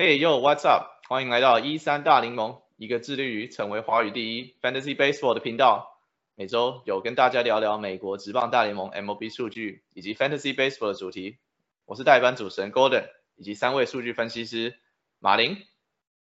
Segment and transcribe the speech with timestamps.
[0.00, 1.04] Hey yo，What's up？
[1.10, 6.00] 欢迎来到一三大联盟，一个致力于成为华语第一 Fantasy Baseball 的频道。
[6.36, 11.36] 每周有跟大家聊聊美国职棒大联盟 MLB 数据以及 Fantasy Baseball 的主题。
[11.84, 14.78] 我是代班主持人 Golden，以及三位数据分析师
[15.18, 15.66] 马林、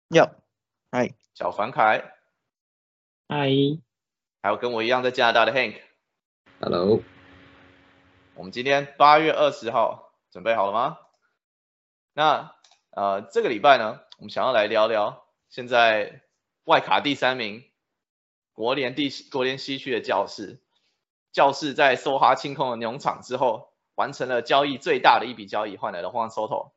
[0.08, 0.28] 哟，
[0.90, 2.12] 嗨，小凡凯，
[3.26, 3.48] 嗨，
[4.42, 5.80] 还有跟我一样在加拿大的 Hank。
[6.60, 7.00] Hello，
[8.34, 10.98] 我们今天八月二十号，准备好了吗？
[12.12, 12.54] 那
[12.94, 16.20] 呃，这个礼拜呢，我们想要来聊聊现在
[16.64, 17.64] 外卡第三名，
[18.52, 20.60] 国联第国联西区的教士，
[21.32, 26.72] 教士在梭哈清空了农场之后，完成了交易最大的一笔交易，换来了 Juan Soto。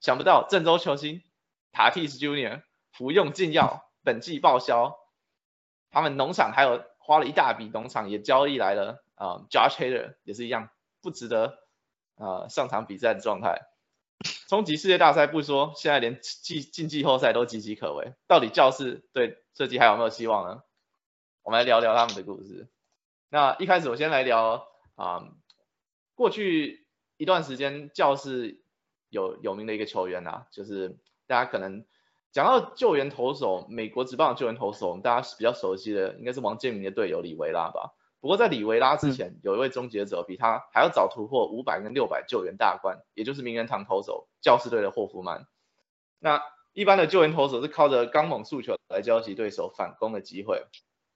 [0.00, 1.22] 想不到郑州球星
[1.70, 4.98] 塔蒂斯 Junior 服用禁药，本季报销。
[5.90, 10.70] 他们农场还有花了一大笔，农场也交易来了啊、呃、，Josh Hader 也是一样
[11.02, 11.58] 不值得
[12.16, 13.60] 呃上场比赛的状态。
[14.48, 18.14] 冲击世界大赛不说，现在连季进季后赛都岌岌可危。
[18.26, 20.62] 到底教士对这季还有没有希望呢？
[21.42, 22.68] 我们来聊聊他们的故事。
[23.28, 25.28] 那一开始我先来聊啊、
[26.14, 28.60] 过去一段时间教士
[29.08, 31.84] 有有名的一个球员啊，就是大家可能
[32.32, 37.94] 讲到救援投手，美国职棒的救援投手，大家比较熟悉的应该是王建民的队友李维拉吧。
[38.20, 45.46] 不过在里维拉之前，有一位终结者比他还要早突破五百跟六百救援大关，也就是名人堂投手教士队的霍夫曼。
[46.18, 50.66] 那一般的救援投手是靠着刚猛速球来交集对手反攻的机会，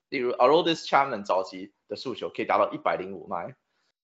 [0.07, 3.55] 例如 Aroldis Chapman 早期的速球可以达到一百零五迈，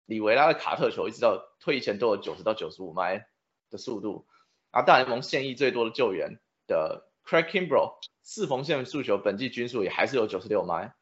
[0.06, 3.26] 里维拉的卡特球一直到退役前都有九十到九十五迈
[3.70, 4.26] 的速度。
[4.70, 10.94] 而，大联盟现役最多的救援的 Craig Kimbrel 四缝线速球本季均速也还是有九十六迈。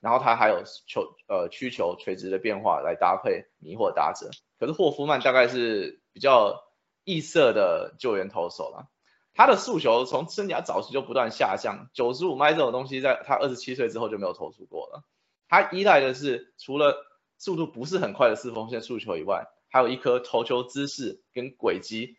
[0.00, 6.62] 然后他还有球呃曲球垂直的变化来搭配迷惑打者，可是霍夫曼大概是比较
[7.04, 8.88] 异色的救援投手了。
[9.34, 15.04] 他的速球从生涯早期就不断下降，九十五迈这种东西在他二十七岁之后就没有投出过了。
[15.48, 16.96] 他依赖的是除了
[17.38, 22.18] 速度不是很快的四缝线速球以外，还有一颗投球姿势跟轨迹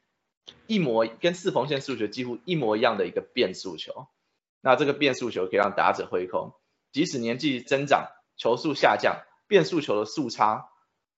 [0.65, 4.07] 一模跟四缝线速球几乎一模一样的一个变速球。
[4.61, 6.53] 那这个变速球可以让打者挥空。
[6.91, 10.69] 即使年纪增长，球速下降，变速球的速差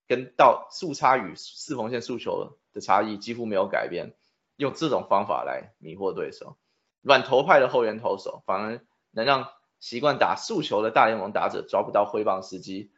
[0.07, 4.15] 跟到速差与四缝线速球的差异几乎没有改变。
[4.57, 6.57] 用这种方法来迷惑对手，
[7.01, 9.49] 软投派的后援投手反而能让
[9.79, 12.91] 习惯打速球的大联盟打者抓不到挥棒时机。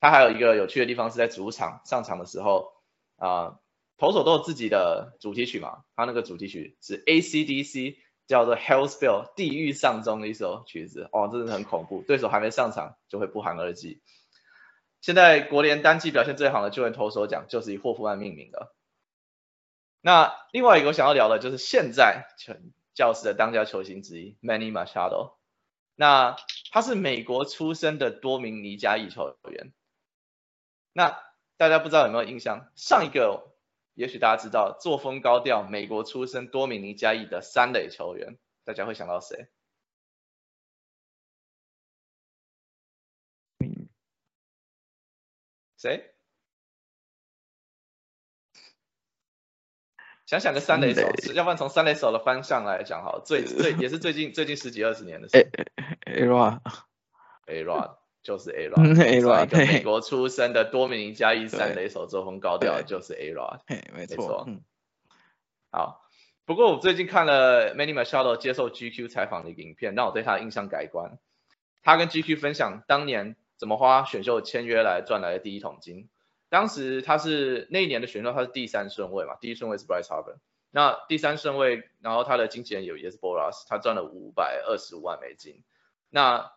[0.00, 2.72] 他还有一个有趣的地方是在主场上场的时候，
[3.16, 3.58] 啊、
[3.98, 7.96] 投手都有自己的主题曲嘛，他那个主题曲是 ACDC。
[8.28, 12.04] 叫做《Hell's Bell》地狱丧钟的一首曲子，哦，真的很恐怖。
[12.06, 14.00] 对手还没上场就会不寒而栗。
[15.00, 18.74] 现在国联单季表现最好的救援投手奖就是以霍夫曼命名的。
[20.02, 25.32] 那另外一个我想要聊的就是现在全教士的当家球星之一 Manny Machado。
[25.96, 26.36] 那
[26.70, 29.72] 他是美国出生的多名尼加裔球员。
[30.92, 31.18] 那
[31.56, 32.70] 大家不知道有没有印象？
[32.76, 33.48] 上一个。
[33.98, 39.48] 也许大家知道，作风高调、美国出身、多米尼加裔的三垒球员，大家会想到谁？
[45.76, 46.14] 谁？
[50.26, 51.00] 想想个三垒手，
[51.34, 55.38] 要不然从三垒手的方向来讲好，最最也是最近最近十几二十年的事。
[56.06, 56.22] A
[57.46, 57.97] A Rod
[58.28, 63.60] 就是 A Rod A Rod 美国出生的多米尼加一三垒手，作风高调就是 A Rod。
[63.94, 64.44] 没错。
[64.46, 64.60] 嗯。
[65.70, 66.02] 好，
[66.44, 71.18] 不过我最近看了 Manny Machado 接受 GQ 采访的一个影片，让我对他的印象改观。
[71.82, 76.10] 他跟 GQ 分享当年怎么花选秀签约来赚来的第一桶金。
[76.50, 80.36] 当时他是那一年的选秀，他是第三顺位嘛，第一顺位是 Bryce Harper，
[80.70, 85.62] 那第三顺位，然后他的经纪人有也是 Boras，他赚了五百二十五万美金。
[86.10, 86.52] 那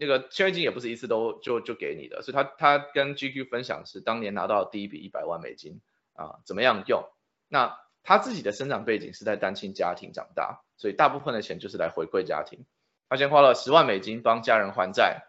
[0.00, 5.82] 那个签约金也不是一次都就就给你的，所以他他跟 GQ 分享是当年拿到第一笔一百万美金
[6.14, 7.04] 啊，怎么样用？
[7.48, 12.64] 那他自己的生长背景是在单亲家庭长大，所以大部分的钱就是来回馈家庭。
[13.10, 15.24] 他先花了十万美金帮家人还债，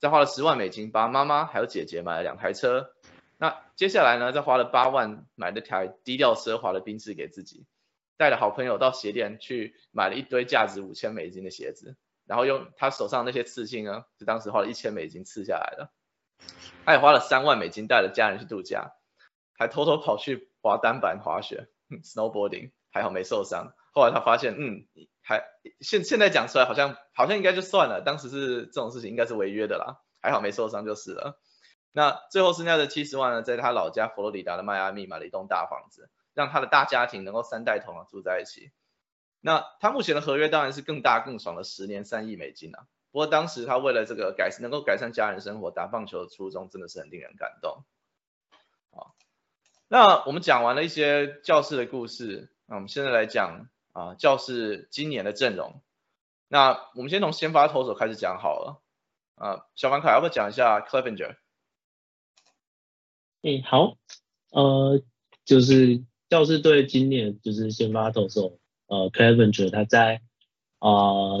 [0.00, 2.90] 再花了十万美金帮妈妈还有姐姐买了两台车。
[3.38, 7.64] 那接下来呢，再花了八万买了台低调奢华的宾士给自己，
[8.16, 11.96] 带了好朋友到鞋店去买了一堆价值五千美金的鞋子，
[12.26, 15.90] 然后用他手上那些刺青呢，是当时花了一千美金刺下来的。
[16.84, 18.92] 他也花了三万美金带着家人去度假，
[19.56, 21.68] 还偷偷跑去滑单板滑雪。
[22.02, 24.88] snowboarding 还好没受伤，后来他发现，嗯，
[25.22, 25.44] 还
[25.80, 31.40] 现现在讲出来好像好像应该就算了，当时是这种事情应该是违约的啦，还好没受伤就是了。
[31.92, 38.72] 那最后剩下的七十万呢，在他老家佛罗里达的迈阿密买了一栋大房子，让他的大家庭能够三代同堂住在一起。
[39.46, 42.88] 那他目前的合约当然是更大更爽的十年三亿美金啊。
[43.12, 47.84] 不过当时他为了这个改能够改善家人生活打棒球的初衷真的是很令人感动。
[48.90, 49.14] 好，
[49.86, 55.80] 那我们讲完了一些教室的故事，那我们现在来讲啊教室今年的阵容。
[56.48, 58.82] 那我们先从先发投手开始讲好了。
[59.36, 61.36] 啊，小凡凯要不要讲一下 Clevenger？
[63.42, 63.96] 哎，好，
[64.50, 65.00] 呃，
[65.44, 70.20] 就是教士队今年就是先发投手，呃，Clevenger 他在
[70.78, 71.38] 啊，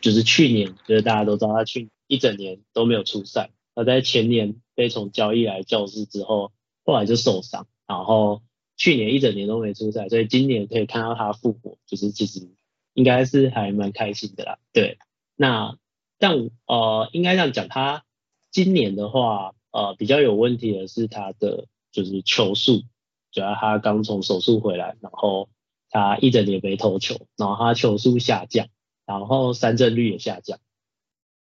[0.00, 6.52] 就是去年，就是大家都知道他去一整年都没有出赛，他在前年被从交易来教士之后，
[6.84, 8.42] 后来就受伤，然后
[8.76, 12.48] 去年一整年都没出赛，所以今年可以看到他复活，就是其实
[12.94, 14.58] 应该是还蛮开心的啦。
[14.72, 14.98] 对，
[15.36, 15.76] 那
[16.18, 18.04] 但呃，应该这样讲，他
[18.50, 19.54] 今年的话。
[19.72, 22.82] 呃，比较有问题的是他的就是球速，
[23.30, 25.48] 主要他刚从手术回来，然后
[25.90, 28.68] 他一整年没投球，然后他球速下降，
[29.04, 30.58] 然后三振率也下降，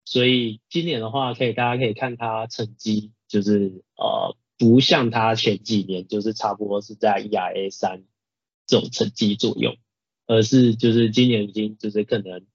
[0.06, 8.04] 所以今年的话，可以大家可以看他成绩，就是呃不像他前几年就是差不多是在 ERA 三
[8.68, 9.76] 这种成绩左右，
[10.28, 12.46] 而是就是今年已经就是可能，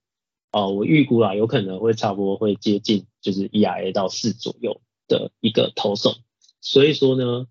[0.52, 4.81] 呃我预估啊，有可能会差不多会接近就是 ERA 到四左右。
[5.10, 6.14] 的一个投手，
[6.60, 7.48] 所以说呢，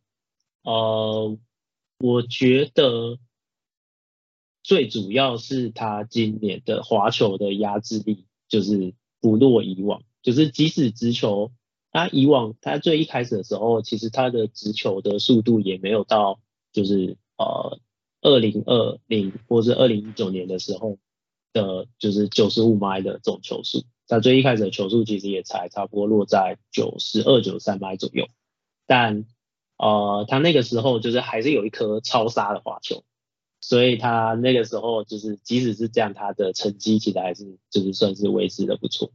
[0.64, 1.38] 呃，
[1.98, 3.20] 我觉得
[4.70, 11.52] 最主要是他今年的滑球的压制力就是不落以往，就是即使直球，
[11.92, 16.40] 他以往他最一开始的时候，其实他的直球的速度也没有到，
[16.72, 17.80] 就是呃
[18.22, 21.00] 二零二零或者二零一九年的时候
[21.52, 23.86] 的，就是九十五迈的这种球速。
[24.08, 28.28] 他最一开始的球速其实也才差不多落在九十二、九三迈左右，
[28.86, 29.26] 但
[29.80, 33.04] 呃，他那个时候就是还是有一颗超杀的滑球，
[33.62, 39.12] 所以他那个时候就是即使是这样，他的成绩其实还是就是算是维持的不错。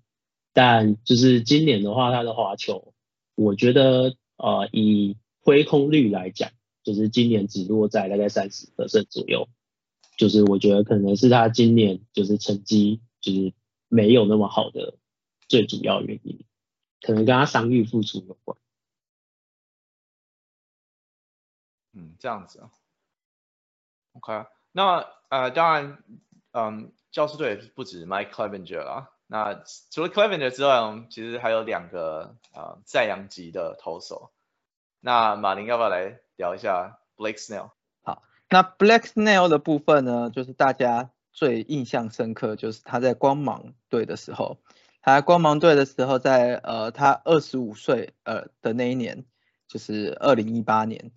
[0.52, 2.94] 但就是今年的话，他的滑球，
[3.34, 6.50] 我觉得呃，以挥空率来讲，
[6.82, 9.48] 就是今年只落在大概三十个胜左右，
[10.16, 13.52] 就是我觉得可能是他今年就是成绩就是。
[13.88, 14.96] 没有那么好的
[15.46, 16.44] 最主要原因，
[17.00, 18.58] 可能跟他伤愈复出有关。
[21.92, 22.72] 嗯，这样子啊。
[24.14, 25.98] OK，那呃，当然，
[26.52, 29.10] 嗯，教师队不止 Mike Clevenger 啦。
[29.26, 34.30] 那除了 Clevenger 之外，我们其实还有两个啊在扬级的投手。
[35.00, 37.70] 那马林要不要来聊一下 Blake Snell？
[38.02, 41.10] 好，那 Blake Snell 的部分呢，就是大家。
[41.36, 44.58] 最印象深刻就是他在光芒队的时候，
[45.02, 49.24] 他在光芒队的时候，在呃他二十五岁呃的那一年，
[49.66, 51.10] 就是二零一八年，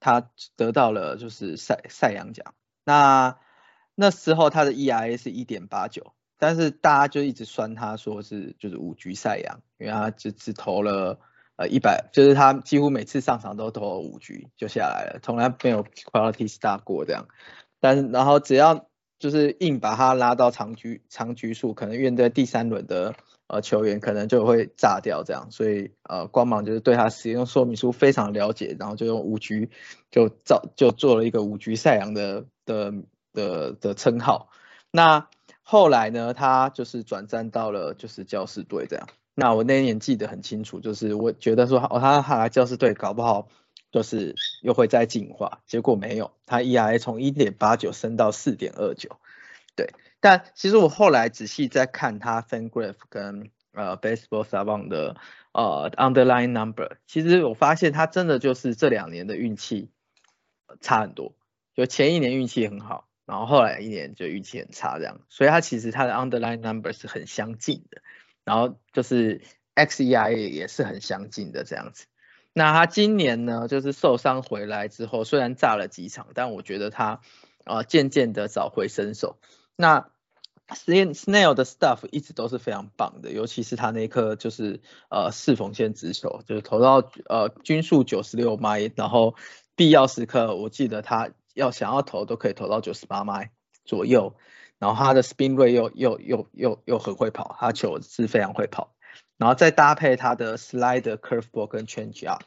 [0.00, 2.54] 他得到了就是赛赛扬奖。
[2.84, 3.38] 那
[3.94, 11.20] 那时候他的 ERA 是一点八九，但是大家就一直酸他说是就是五局赛扬，因为他只只投了
[11.56, 17.28] 呃一百，就是他几乎每次上场都投五局就下来了，从来没有 Quality Star 过这样。
[17.78, 18.86] 但是然后只要
[19.18, 23.14] 就是硬把他拉到长局长局数，可能面对第三轮的
[23.50, 29.70] 呃球员，可能就会炸掉这样，所以呃光芒就是对他使用说明书非常了解，然后就用五局
[30.10, 32.94] 就造就做了一个五局赛扬的的
[33.32, 34.48] 的的称号。
[34.90, 35.28] 那
[35.62, 39.08] 后来呢，他就是转战到了就是教士队这样。
[39.34, 43.48] 那我那一年记得很清楚，就是我觉得说哦他他来教士队搞不好。
[43.92, 49.16] 就是又会再进化，结果没有，他 ERA 从一点八九升到四点二九，
[49.80, 49.94] 对。
[50.20, 55.16] 但其实我后来仔细在看它 FanGraph 跟呃 Baseball Savant 的
[55.52, 59.90] 呃 Underline Number，其实我发现它真的就是这两年的运气
[60.82, 61.34] 差很多，
[61.74, 68.02] 就前一年运气很好，然后后来一年就运气很差这样，所以它其实它的 Underline Number 是很相近的，
[68.44, 69.40] 然后就是
[69.74, 72.04] XEIA 也是很相近的这样子。
[72.52, 77.20] 那他今年呢，就是受伤回来之后，虽然炸了几场，但我觉得他
[77.64, 79.38] 啊渐渐的找回身手。
[79.80, 80.10] 那
[80.68, 89.34] Snail 的 stuff 一直都是非常棒的，尤其是他那颗就是呃四缝线直球，就是投到呃均速九十六迈，然后
[89.74, 93.50] 必要时刻我记得他要想要投都可以投到九十八迈
[93.84, 94.36] 左右，
[94.78, 98.94] 然后他的 spin rate 又又又又又很会跑，他球是非常会跑。
[99.38, 102.44] 然后再搭配他的 slide curveball 跟 change up，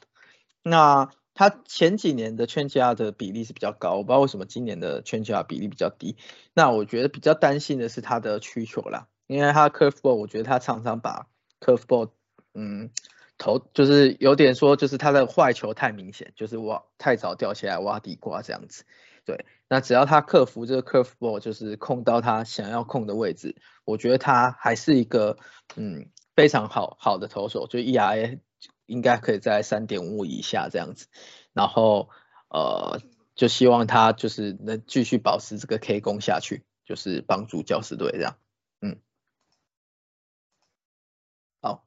[0.61, 6.15] 那他前几年的圈加的比例是比较高，我不知道为什么今年的圈加比例比较低。
[6.53, 11.27] 那我觉得比较担心的是他的需求啦，因为他 curveball 我觉得他常常把
[11.59, 12.11] curveball
[12.53, 12.91] 嗯
[13.37, 18.83] 投就是有点说就是他的坏球太明显，就是挖太早掉下来挖地瓜这样子。
[19.25, 25.37] 对，那只要他克服这个 curve ball，就是控到他想要控的位置，我觉得他还是一个
[25.75, 28.39] 嗯非常好好的投手，就 ERA
[28.85, 31.07] 应该可以在三点五以下这样子，
[31.53, 32.09] 然后
[32.49, 33.01] 呃
[33.35, 38.37] 就希望他就是能继续保持这个 K 攻下去，就是帮助教师队这样，
[38.81, 38.99] 嗯，
[41.61, 41.85] 好，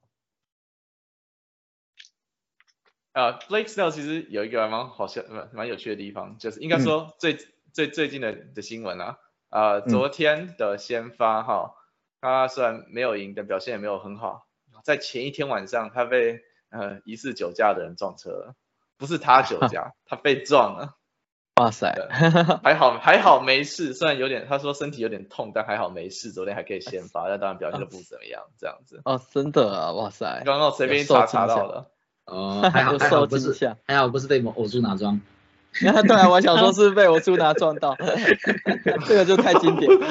[3.12, 7.38] 呃，Blake Snell 其实有一个蛮好笑、蛮蛮有趣的地方，就是应该说最、
[7.72, 9.18] 最最近的的新闻啊，
[9.50, 11.74] 呃，昨天的先发哈，
[12.20, 14.48] 他虽然没有赢，但表现也没有很好，
[14.82, 16.42] 在前一天晚上他被
[16.78, 18.54] 呃疑似酒驾的人撞车了，
[18.98, 20.94] 不是他酒驾， 他被撞了，
[21.56, 21.94] 哇塞，
[22.62, 29.00] 还好还好没事，虽然有点他说身体有点痛，但还好没事，昨天还可以先发，但当然表现的不怎么样，这样子。
[29.04, 31.90] 哦，真的啊，哇塞，刚刚随便一查查到了。
[32.26, 35.20] 哦，还好 有还好受不是，还好不是被某偶数拿撞。
[35.78, 37.94] 对啊，我想说是被我苏拿撞到，
[39.06, 40.06] 这个就太经典了。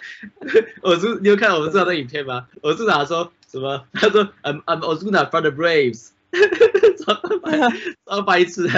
[0.82, 2.48] 我是你有看我们知道的影片吗？
[2.62, 3.86] 我是哪说什么？
[3.92, 6.10] 他说 I'm I'm Ozuna from the Braves，
[7.04, 7.58] 超白
[8.06, 8.70] 超白痴的。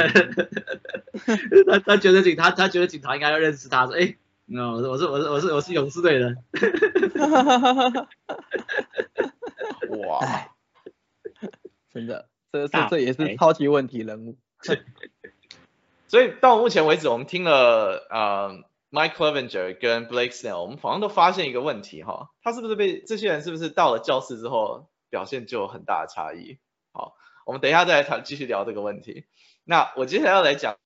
[1.67, 6.37] 他他觉得警他他觉得警察应该要认识他，说哎，no，我是我是我是我是勇士队的。
[10.07, 10.51] 哇，哎，
[11.93, 14.37] 真的，这大这这也是超级问题人物。
[16.07, 26.59] 所以到目前为止，我们听了呃 Mike Clevenger 跟 Blake Snell，我们好像都发现一个问题哈，他是不是被这些人是不是到了教室之后表现就有很大的差异？
[26.93, 27.15] 好，
[27.47, 29.27] 我们等一下再来谈继续聊这个问题。
[29.63, 30.77] 那我接下来要来讲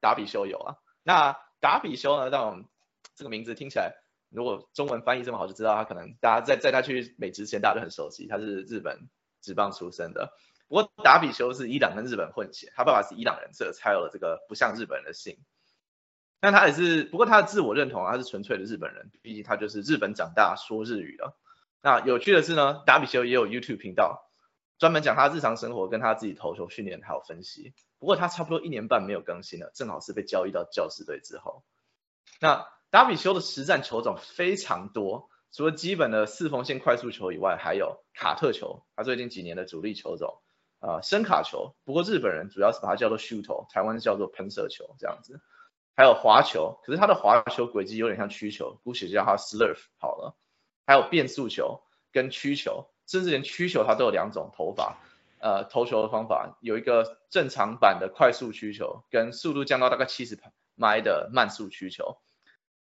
[0.00, 2.64] 达比修有啊，那达比修呢，让我们
[3.14, 3.92] 这个名字听起来，
[4.30, 9.10] 如果中文翻译这么好，就知道他可能大家在在他去美职前大家都很熟悉，他是日本
[9.42, 10.32] 职棒出身的。
[10.66, 15.36] 不过达比修是伊朗跟日本混血，他爸爸是伊朗人，所以才有了这个不像日本人的姓。
[16.44, 21.34] 但他也是，不过他的自我认同啊，他是纯粹的日本人，毕竟他就是日本长大说日语的。
[21.80, 24.30] 那有趣的是呢，达比修也有 YouTube 频道，
[24.78, 27.72] 专门讲他日常生活跟他自己投球训练还有分析。
[27.98, 31.64] 不过他差不多一年半没有更新了，正好是被交易到教士队之后。
[32.42, 40.42] 那达比修的实战球种非常多，除了基本的四缝线快速球以外，还有卡特球，他最近几年的主力球种。
[40.80, 45.40] 呃，深卡球，不过日本人主要是把它叫做 shoot 台湾叫做喷射球这样子。
[45.96, 50.36] 还有滑球，可是它的滑球轨迹有点像曲球，姑且叫它 slurve 好了。
[50.86, 51.82] 还有变速球
[52.12, 54.98] 跟曲球，甚至连曲球它都有两种投法，
[55.38, 60.38] 呃，投球的方法有一个正常版的快速曲球，跟速度降到大概七十
[60.74, 62.18] 迈的慢速曲球。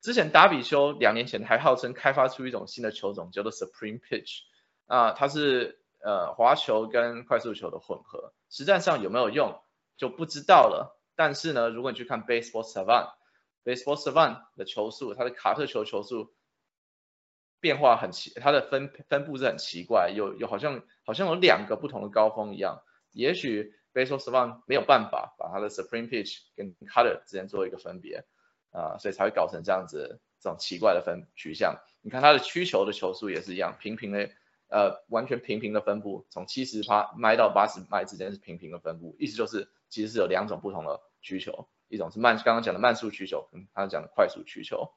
[0.01, 4.43] 之前达比修两年前还号称开发出一种新的球种，叫做 Supreme Pitch，
[4.85, 9.59] 啊、它是呃滑球跟快速球的混合，实战上有没有用
[9.97, 10.98] 就不知道了。
[11.19, 16.33] 但是呢，如果你去看 Baseball Savant，Baseball Savant 的球速，它的卡特球球速
[17.59, 22.81] 变化很奇，它的分分布是很奇怪，有有好像好像有两个不同的高峰一样。
[23.11, 28.23] 也许 Baseball Savant 没有办法把它的 Supreme Pitch 跟 Cutter 之间做一个分别，
[28.71, 31.75] 啊、所以才会搞成这样子这种奇怪的分取向。
[32.01, 34.29] 你看它的曲球的球速也是一样，平平的。
[34.71, 44.91] 呃，完全平平的分布，从七十趴迈到八十迈之间是平平的分布，意思就是其实是有两种不同的需求，一种是慢刚刚讲的慢速需求，跟他讲的快速需求。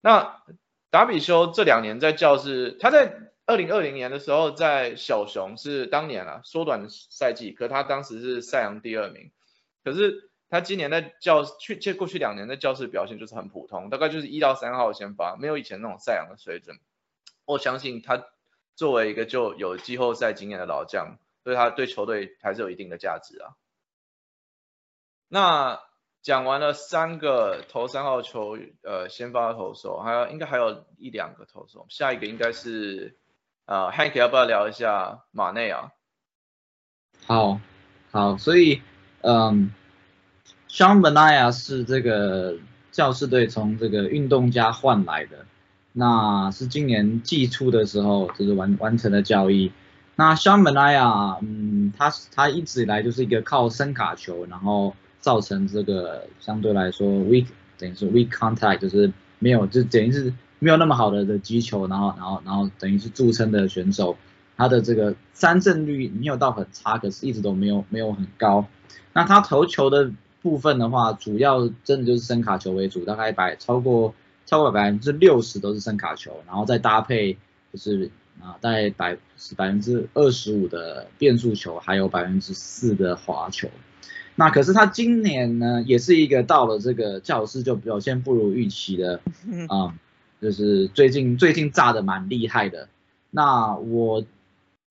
[0.00, 0.42] 那
[0.90, 9.30] 达比修这两年在教室，他在二零二零年的时候在小熊是当年啊缩短赛季，可他当时是赛扬第二名，
[9.84, 16.78] 可是他今年在教去这过去两年在教室表现就是很普通，大概就是一到三号先发，没有以前那种赛扬的水准。
[17.44, 18.26] 我相信他。
[18.76, 23.52] 作为一个就有季后赛经验的老将，对他对球队还是有一定的价值啊。
[25.32, 25.80] 那
[26.22, 33.16] 讲完了三个投三号球，呃，先发投手，还有应该还有一两个投手，下一个应该是
[33.64, 35.92] 呃，Hank 要不要聊一下马内啊？
[37.26, 37.60] 好，
[38.10, 38.82] 好，所以
[39.20, 39.72] 嗯
[40.68, 42.56] ，Sean Manaea 是这个
[42.90, 45.46] 教士队从这个运动家换来的。
[45.92, 49.72] 那是今年季初的时候，就是完完成了交易。
[50.16, 57.46] 那 Sean Manaea，嗯，他他一直以来就是一个靠深卡球，然后造成这个相对来说 weak，
[57.78, 64.16] 等于是 weak contact，就是没有，就等于是没有那么好的的击球，然后然后然后等于是著称的选手。
[64.56, 68.66] 他的这个三振率没有到很差，可是一直都没有没有很高。
[69.12, 70.10] 那他投球的
[70.42, 74.14] 部分的话，主要真的就是深卡球为主，大概百超过。
[74.46, 77.34] 超过百分之六十都是深卡球，然后再搭配
[77.72, 78.10] 就是
[78.40, 79.16] 啊，大概百
[79.56, 83.68] 百分之二十五的变速球，还有百分之四的滑球。
[84.40, 89.20] 那可是他今年呢，也是一个到了这个教室就表现不如预期的
[89.68, 89.94] 啊、
[90.40, 92.88] 就是最近最近炸的蛮厉害的。
[93.30, 94.24] 那我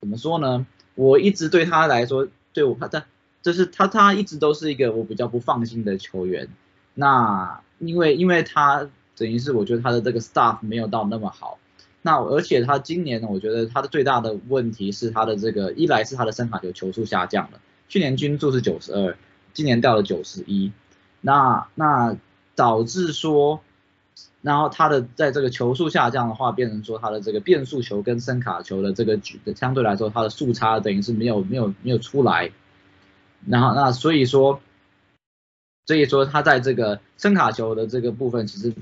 [0.02, 0.68] 怎么说呢？
[0.94, 3.04] 我一直对他来说，对我他他
[3.42, 6.48] 就是他他一直都是一个我比较不放心的球员。
[6.94, 8.88] 那因为因为他
[9.18, 11.58] 等于是我觉得他的这个 staff 没有到那么好。
[12.04, 19.18] 那而且他今年呢，我觉得他的最大的问题是他的这个一来是他的声卡球球速下降了，去年均速是九十二，
[19.54, 20.72] 今年掉了九十一，
[21.22, 22.16] 那那
[22.56, 23.62] 导致说，
[24.42, 32.52] 然后他的在这个球速下降的话，变成说他的这个变速球跟声卡球的这个举相对来说，它的速差等于是没有没有没有出来，
[33.48, 34.62] 然后那所以说，
[35.86, 38.74] 所以说他在这个声卡球的这个部分，其实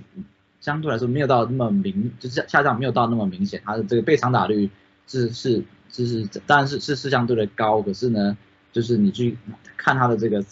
[0.60, 4.70] 相对来说没有到那么明，就是下降没有到那么明显，他的这个被长打率
[5.08, 8.38] 是是是是，当然是是是相对的高，可是呢，
[8.72, 9.38] 就是你去
[9.76, 10.44] 看他的这个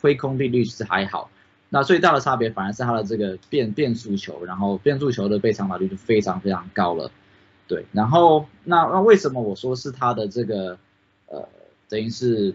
[0.00, 1.30] 挥空率率是还好，
[1.68, 7.10] 那最大的差别反而是他的这个变变速球，然后变速球的被长打率就非常非常高了，
[7.66, 10.78] 对，然后那那为什么我说是他的这个
[11.26, 11.48] 呃
[11.88, 12.54] 等于是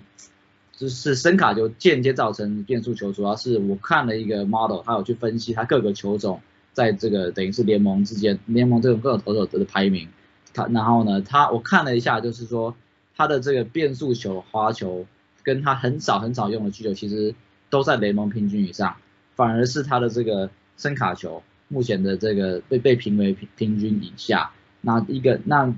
[0.75, 6.39] 就是声卡球间接造成变速球，主要是我看了一个 model，他有去分析他各个球种
[6.73, 10.07] 在这个等于是联盟之间联盟这种各种投手的排名，
[10.53, 12.75] 他然后呢他我看了一下，就是说
[13.17, 15.07] 他的这个变速球、滑球
[15.41, 17.33] 跟他很少很少用的曲球，其实
[17.71, 18.95] 都在联盟平均以上，
[19.35, 25.73] 反而是他的这个声卡球目前的这个被被评为平平均以下，那一个那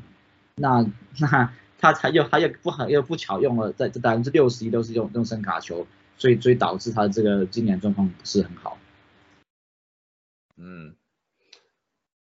[0.55, 0.86] 那
[1.19, 8.77] 那他才又他又不好又不巧用了在这百分之六十一都是用用声卡球，所以所以导致他这个今年状况不是很好。
[10.58, 10.93] 嗯，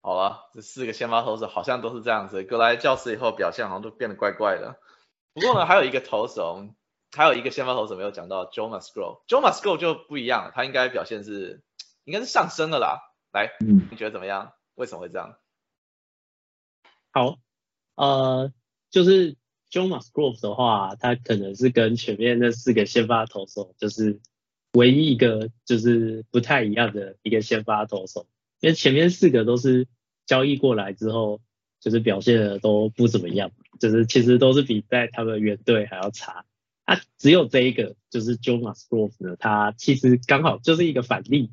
[0.02, 4.76] 好了，这四个先发投手好像都是这样子，各来教室以后表现好像都变得怪怪的。
[5.36, 6.66] 不过呢，还有一个投手，
[7.12, 11.62] 还有一个先发投手没有讲到，Joe Musgrove，Joe Musgrove 就不一样了，他应该表现是
[12.04, 13.02] 应该是上升了啦。
[13.34, 14.54] 来，嗯，你觉得怎么样？
[14.76, 15.36] 为什么会这样？
[17.12, 17.36] 好，
[17.96, 18.50] 呃，
[18.88, 19.34] 就是
[19.70, 24.20] Joe Musgrove 的话，他可能是跟前面那四个先发投手，就是
[24.72, 28.26] 唯一一个就是不太一样的一个先发投手，
[28.60, 29.86] 因为前面四个都是
[30.24, 31.42] 交易过来之后，
[31.78, 36.44] 就是表现的都不怎么样，就是其实都是比在他们原队还要差。
[36.84, 41.50] 啊，只有这一个就是 Joe Musgrove 呢，他其实刚好就是一个反例。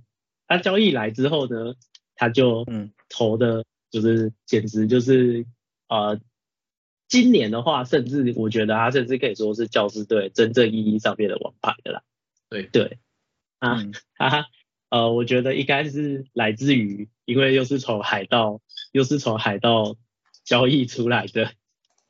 [0.48, 1.74] 他交易来之后呢，
[2.16, 5.48] 他就嗯投的，就是简直就是
[5.88, 6.20] 呃，
[7.08, 12.04] 今年的话，甚至我觉得他甚至可以说是教师队真正意义上面的王牌的啦。
[12.50, 13.00] 对对，
[13.58, 14.46] 啊，嗯他
[14.90, 19.96] 呃，我觉得应该是来自于，因为又是从海盗，又是从海盗
[20.44, 21.52] 交易出来的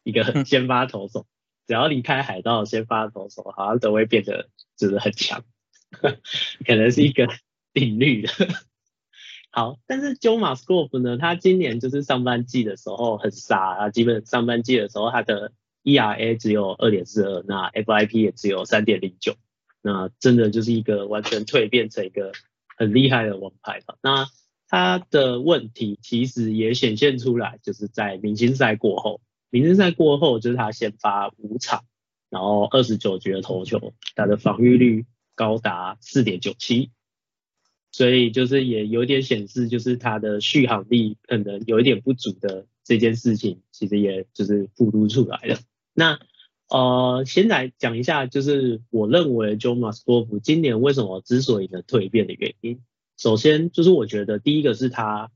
[0.03, 1.25] 一个先发投手，
[1.67, 5.43] 只要离开海盗先发投手，好像都会变得就是很强，
[6.65, 7.27] 可能是一个
[7.73, 8.29] 定律的。
[9.51, 15.51] 好，但是 Joe Musgrove 呢，他今年就是上半季的时候很傻啊，基本上半季的时候他的
[15.83, 19.35] ERA 只有二点四二，那 FIP 也只有三点零九，
[19.81, 22.31] 那真的就是一个完全蜕变成一个
[22.75, 23.99] 很厉害的王牌了。
[24.01, 24.27] 那
[24.67, 29.21] 他的问题其实也显现出来，就是在明星赛过后，
[29.53, 31.85] 明星赛过后就是他先发五场，
[32.31, 36.89] 然后二十九局的投球，他的防御率高达四点九七。
[37.91, 45.59] 所以就是也有点显示，就是他的续航力可能有一点不足的这件事情，其实也就是暴露出来了。
[45.93, 46.19] 那
[46.69, 52.81] 呃，先来讲一下，就是我认为 Joe Musgrove 今年为什么之所以能蜕变的原因。
[53.15, 55.29] 首先就是我觉得第一个是他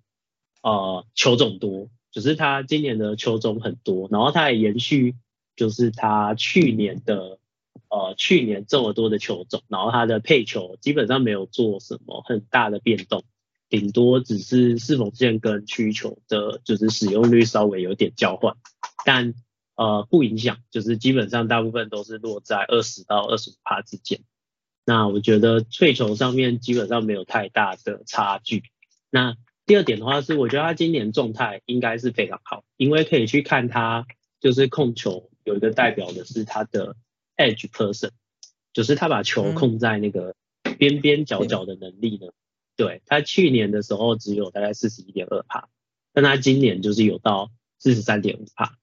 [0.63, 5.13] 呃球种多，就是他今年的球种很多，然后他也延续
[5.55, 7.37] 就是他去年的。
[7.89, 13.23] 呃，去年这么多的球种，然后他的配球基本上没有做什么很大的变动，
[13.69, 18.57] 顶多只是四缝线跟曲球的，就是使用率稍微有点交换，
[19.05, 19.35] 但
[19.75, 24.19] 呃不影响，就是基本上大部分都是落在二十到二十五帕之间。
[24.83, 28.63] 那我觉得脆球上面基本上没有太大的差距。
[29.11, 34.07] 那第二点的话是，我觉得他今年状态应该是非常好，因为可以去看他
[34.39, 36.95] 就是控球有一个代表的是他的。
[37.39, 38.09] Edge person，
[38.73, 40.33] 就是他把球控在那个
[40.79, 42.31] 边边角角的能力呢。
[42.75, 45.69] 对他去年的时候只有大概四十一点二帕，
[46.13, 48.79] 但他今年就是有到四十三点五帕，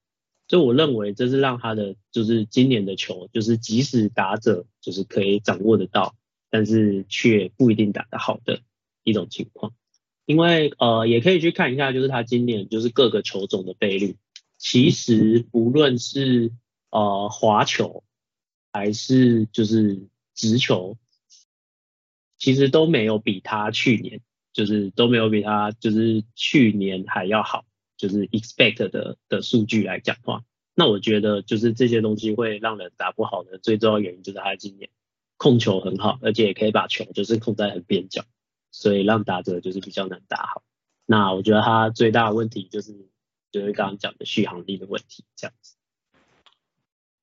[0.47, 6.15] 所以我认为这是让他的就是今年的球，就是即使打者就是可以掌握得到，
[6.49, 8.61] 但是却不一定打得好的
[9.03, 9.73] 一种情况。
[10.25, 14.17] 因为呃也可以去看一下，就是他今年就是各个球种的倍率，
[14.57, 16.51] 其实不论是
[16.91, 18.03] 呃滑球。
[18.77, 20.97] 还是就是直球，
[22.37, 24.19] 其实都没有比他去年，
[24.51, 27.63] 就是都没有比他就是去年还要好，
[27.95, 30.43] 就是 expect 的的数据来讲话。
[30.75, 34.89] 那我觉得就是这些东西会让人打不好的最重要原因就是他今年
[35.37, 38.25] 控球很好，而且也可以把球就是控在很边角，
[38.77, 40.61] 所以让打者就是比较难打好。
[41.05, 42.91] 那我觉得他最大的问题就是
[43.49, 45.77] 就是刚刚讲的续航力的问题，这样子。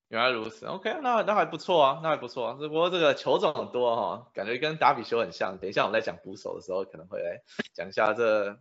[0.08, 2.56] 原来如此，OK，那那还不错啊，那还不错啊。
[2.58, 5.58] 只不过这个球种多哈，感觉跟达比修很像。
[5.58, 7.42] 等一下我们在讲捕手的时候，可能会来
[7.74, 8.56] 讲一下这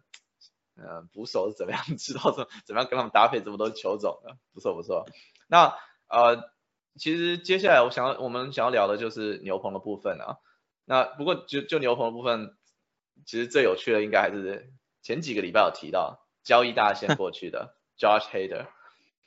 [0.76, 5.06] 呃捕手是怎么样知道怎怎么样跟他们搭配这么多球种的，不错不错。
[5.48, 5.74] 那
[6.10, 6.52] 呃，
[6.98, 10.38] 其实接下来我想要我们想要聊的就是牛棚的部分啊。
[10.84, 12.58] 那不过就就牛棚的部分，
[13.26, 14.72] 其实最有趣的应该还是
[15.02, 18.68] 前几个礼拜有提到交易大线过去的 Josh Hader。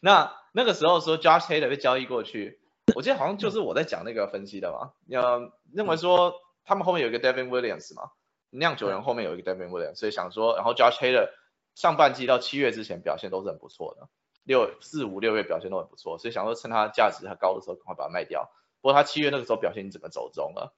[0.00, 2.60] 那那个时候说 Josh Hader 被交易过去，
[2.94, 8.10] 我记得好像就是我在讲那个分析的嘛，呃，认为说他们后面有一个 Devin Williams 嘛，
[8.50, 11.30] 酿酒人后面有一个 Devin Williams，所以想说，然后 Josh Hader
[11.74, 14.08] 上半季到七月之前表现都是很不错的，
[14.44, 18.50] 六四五六月表现都很不错，所以想说趁他价值还高的时候赶快把它卖掉。
[18.82, 20.74] 不过他七月那个时候表现怎么走中了？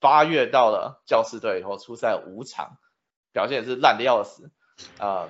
[0.00, 2.78] 八月到了教士队以后出赛五场，
[3.32, 4.50] 表现也是烂的要死，
[4.98, 5.28] 呃，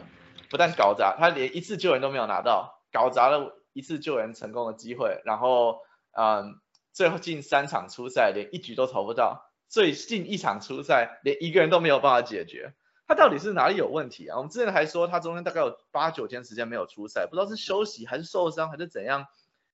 [0.50, 2.74] 不但搞砸，他连一次救援都没有拿到。
[2.92, 5.80] 搞砸了一次救援成功的机会，然后
[6.12, 6.60] 嗯，
[6.94, 12.72] 最后近三场出赛连一局都投不到，最近一场出赛连一个人都没有办法解决，
[13.06, 14.38] 他到底是哪里有问题啊？
[14.38, 19.26] 我们之前还说他中间大概有八九天时间没有出赛，不知道是休息还是受伤还是怎样，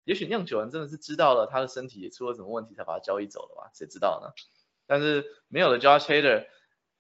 [0.03, 3.71] 也许酿酒人真的是知道了他的身体出了什么问题才把他交易走了吧？
[3.73, 4.33] 谁知道呢？
[4.93, 6.45] 但是没有了 Josh Hader，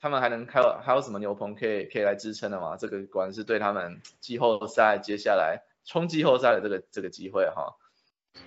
[0.00, 2.78] 他们还能开还有什么牛棚可以可以来支撑的吗？
[2.78, 5.62] 这个果然是对他们季后赛接下来。
[5.84, 7.76] 冲季后赛的这个这个机会哈，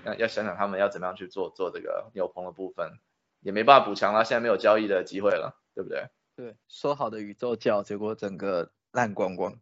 [0.04, 2.94] 要要想想他们要怎么样去做做这个牛棚的部分，
[3.42, 6.08] 也没办法补强了，现在没有交易的机会了，对不对？
[6.36, 9.54] 对，说好的宇宙教，结果整个烂光光，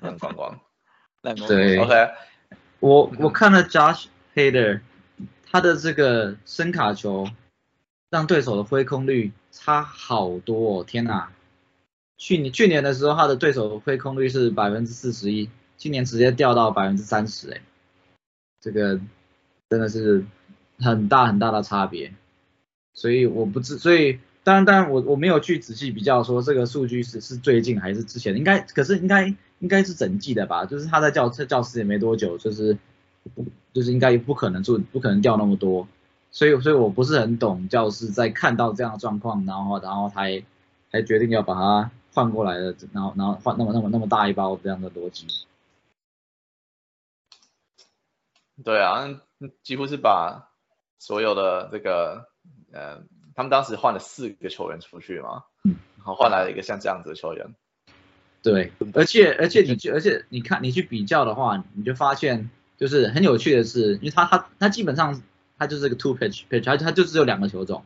[0.00, 0.60] 烂光光，
[1.22, 1.46] 烂光光。
[1.46, 2.10] 对，OK，
[2.80, 4.80] 我我看了 Josh Hader，
[5.50, 7.28] 他的这个声卡球
[8.12, 11.32] 让对手的挥空率差好多，哦，天哪！
[12.18, 15.48] 去年去年的时候，他的对手挥空率是百分之四十一。
[15.78, 17.62] 今年直接掉到百分之三十，哎，
[18.60, 19.00] 这个
[19.70, 20.26] 真的是
[20.78, 22.12] 很大很大的差别，
[22.92, 29.26] 所以我不知，所以当然当然我我没有去仔细比较说这个数据是是最近还是之前，应该可是应该
[29.58, 32.76] 应该是整季的吧，就是他在教教室也没多久，就是
[33.72, 35.88] 就是应该不可能做不可能掉那么多，
[36.32, 40.42] 所以所以我不是很懂教师在看到这样的状况，然后然后才
[40.90, 45.26] 才决定要把它换过来的，然后然后换那么那么那么大一包这样的逻辑。
[48.64, 49.20] 对啊，
[49.62, 50.50] 几乎是把
[50.98, 52.28] 所有的这个，
[52.72, 53.02] 呃，
[53.34, 57.54] 他们当时换了四个球员出去嘛，然后换来了一个像这样子的球员。
[58.42, 65.22] 对，而且而且你去而且你看你去比较的话，你就发现就是很有趣的是，因为他他他基本上
[65.62, 67.82] 他就是个 two pitch pitch，他他就只有两个球种，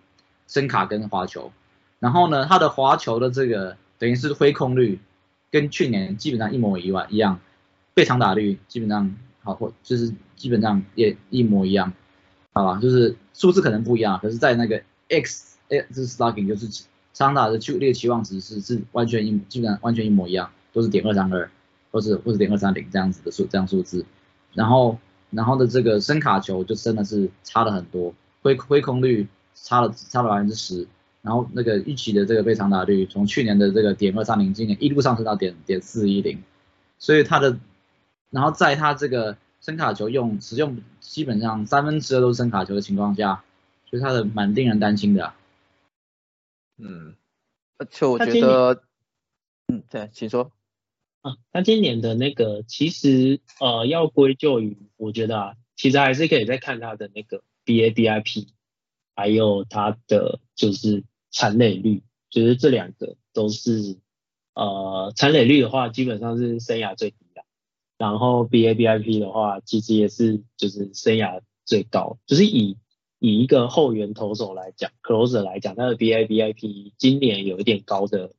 [0.49, 1.53] 声卡跟滑球。
[2.01, 4.99] 然后呢，他的滑球的这个等于是挥空率
[5.51, 7.41] 跟去年基本上一模一样一样，
[7.95, 9.17] 被长打率基本上。
[9.47, 11.93] 好，或就是基本上也一模一样，
[12.53, 21.49] 好吧，就是数字可能不一样，可是，在那个 x x slugging 就是长打的就列期望值是是完全一基本上完全一模一样，都是点二三二，
[21.93, 24.05] 或是或是点二三零这样子的数这样数字，
[24.53, 24.99] 然后
[25.37, 30.89] 然后的这个声卡球就真的是差了很多，挥挥空率差了差了百分之十，
[31.21, 36.43] 然后那个预期的这个被长打率从去年的这个点二三零，今年一路上升到点点四一零，
[36.99, 37.59] 所以它的。
[38.29, 43.45] 然后在他这个声卡球用使用基本上三分之二都是声卡球的情况下，
[43.89, 45.33] 所以他的蛮令人担心的。
[46.77, 47.15] 嗯，
[47.79, 48.83] 而且我觉得，
[49.69, 50.51] 嗯，对，请说。
[51.27, 58.47] 啊，他今年的那个其实呃要归咎于，我觉得啊，其实还是可以再看他的那个 BABIP，
[59.17, 63.99] 还有他的就是残垒率，就是这两个都是
[64.55, 67.43] 呃残垒率的话，基本上是生涯最低的。
[67.99, 72.79] 然后 B A B I P 的话，其实也是就是生涯最高，就是以
[73.19, 78.33] 以一个后援投手来讲，closer 来讲，他的 B A B I P 今年有一点高的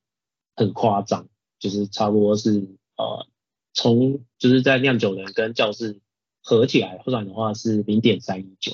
[0.56, 1.28] 很夸张，
[1.60, 3.28] 就是差不多是呃
[3.74, 6.00] 从就是在酿酒人跟教室
[6.42, 8.74] 合起来算的话是零点三一九，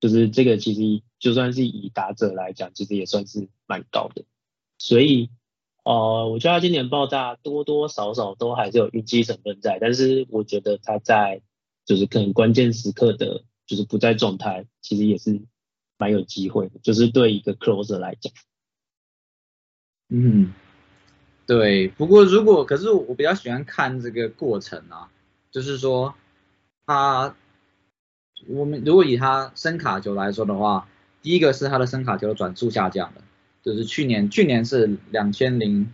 [0.00, 4.24] 就是这个其实就算是以打者来讲，其实也算是蛮高的，
[4.78, 5.30] 所以。
[5.88, 11.42] 呃，我觉得他今年爆炸多多少少都还是有运气成分在，但是我觉得他在
[11.84, 15.40] 就是可能关键时刻的，就是不在状态，其实也是
[15.96, 16.80] 蛮有机会的。
[16.80, 18.32] 就是对一个 closer 来讲，
[20.08, 20.52] 嗯，
[21.46, 21.88] 对。
[21.88, 25.08] 不过如果可是我比较喜欢看这个过程啊，
[25.50, 26.14] 就是说
[26.86, 27.34] 他
[28.48, 30.88] 我们如果以他声卡球来说的话，
[31.22, 33.22] 第一个是他的声卡球转速下降了，
[33.62, 35.90] 就是去年去年是两千零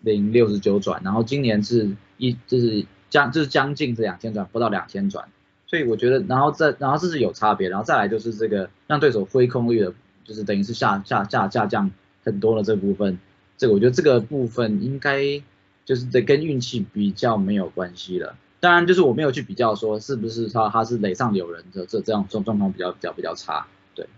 [0.00, 5.28] 零六十九转，然后今年是一就是将就是将近这两千转，不到两千转。
[5.68, 11.90] 所以我觉得，然后再然后这是有差别，然后再来就是这个让对手挥空率的，就是等于是下下下下降
[12.22, 13.18] 很多的这部分，
[13.56, 15.42] 这个我觉得这个部分应该
[15.84, 18.36] 就是得跟运气比较没有关系了。
[18.60, 24.08] 当然就是我没有去比较说是不是他他是垒上有人的这这样状状况比较比较比较差，对。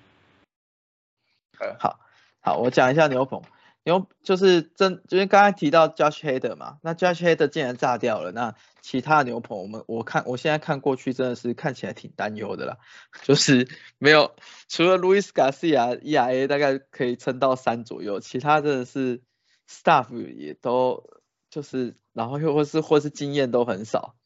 [1.79, 1.99] 好，
[2.41, 3.43] 好，我讲一下牛棚。
[3.89, 12.77] 牛就是真，就是刚才提到 Josh Hader 嘛，那 Josh Hader 竟然炸掉了，那其他牛棚我们我看我现在看过去真的是看起来挺担忧的啦，
[13.25, 14.37] 就是没有
[14.69, 19.23] 除了 Luis Garcia ERA 大概可以撑到三左右，其他真的是
[19.67, 21.09] Staff 也都
[21.49, 24.17] 就是然后又或是或是经验都很少，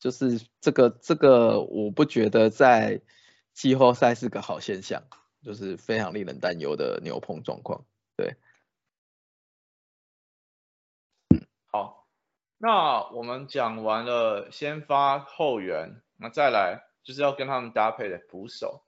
[0.00, 3.02] 就是这个这个我不觉得在
[3.52, 5.02] 季后赛是个好现象，
[5.42, 7.84] 就是非常令人担忧的牛棚状况，
[8.16, 8.36] 对。
[12.58, 18.82] 那我们讲完了先发后援，那再来就是要跟他们搭配的捕手。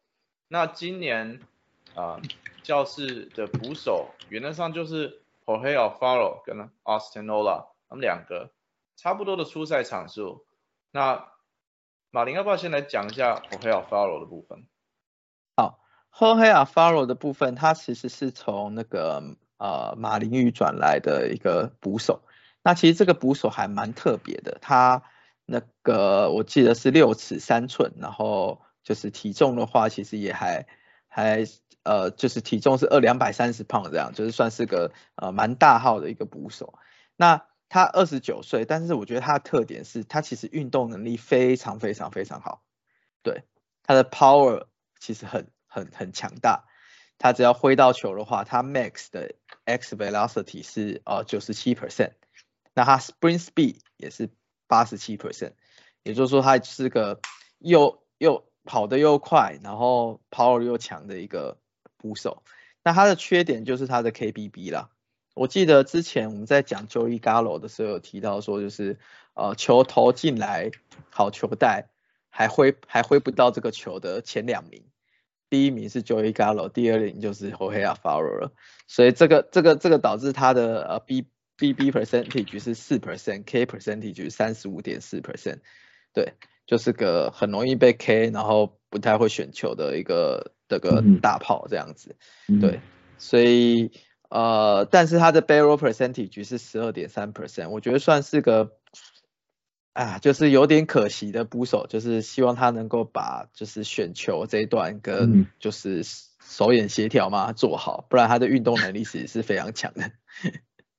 [0.48, 1.40] 那今年
[1.94, 2.20] 啊，
[2.62, 8.50] 教室的捕手原则上就是 h o r e Alfaro 跟 Austin Nola，他们两个
[8.96, 10.46] 差不多的出赛场数。
[10.90, 11.28] 那
[12.10, 14.66] 马林要不要先来讲一下 h o r e Alfaro 的部分？
[15.54, 15.78] 好
[16.08, 19.22] h o r e Alfaro 的部分，他其实是从那个
[19.58, 22.22] 呃马林鱼转来的一个捕手。
[22.68, 25.02] 那其实这个捕手还蛮特别的，他
[25.46, 30.66] 那个我记得是六尺三寸，然后就是体重的话，其实也还
[31.06, 31.46] 还
[31.82, 36.74] 呃就是体重是二两百三十磅这样，就是算是个呃蛮大号的一个捕手。
[37.16, 42.62] 那他二十九岁，但是我觉得他的特点是他其实运动能力非常非常非常好，
[43.22, 43.44] 对
[43.82, 44.66] 他的 power
[45.00, 46.66] 其实很很很强大，
[47.16, 52.10] 他只要挥到球的话，他 max 的 x velocity 是呃九十七 percent。
[52.78, 54.30] 那他 sprint speed 也是
[54.68, 55.54] 八十七 percent，
[56.04, 57.20] 也就是说他是个
[57.58, 61.58] 又又跑得又快，然后 power 又强的一个
[61.96, 62.44] 捕手。
[62.84, 64.90] 那他的缺点就是他的 KBB 啦。
[65.34, 69.00] 我记得之前我们在讲 Joey Gallo 的时候有提到说，就是
[69.34, 70.70] 呃球投进来
[71.10, 71.88] 好球带
[72.30, 74.84] 还挥还挥不到这个球的前两名，
[75.50, 78.52] 第一名是 Joey Gallo，第二名就是 Jorge Alfaro 了。
[78.86, 81.26] 所以这个这个这个导致他的呃 B
[81.58, 85.58] BB percentage 是四 percent，K percentage 三十五点四 percent，
[86.14, 86.34] 对，
[86.66, 92.16] 就是个很容易被 K，然后不太会选球的一个这个大炮这样子，
[92.60, 92.80] 对，
[93.18, 93.90] 所以
[94.30, 98.78] 呃，但是他的 barrel percentage 是十二点三 percent，我觉得算是个
[99.94, 110.12] 啊，就是有点可惜的捕手，就是希望他能够把就是选球这一段跟就是手眼协调嘛做好，不然他的运动能力其实是非常强的。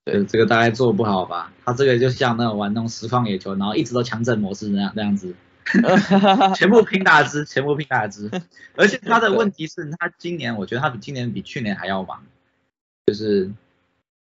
[0.06, 1.54] 对，这个大概做不好吧？
[1.64, 5.36] 他这个就像那种玩那种实况野球，然后一直都强震模式那样那样子，
[6.56, 8.32] 全部拼大只，全部拼大只。
[8.76, 12.24] 而且他的问题是，他今年我觉得他比今年比去年还要忙，
[13.06, 13.52] 就是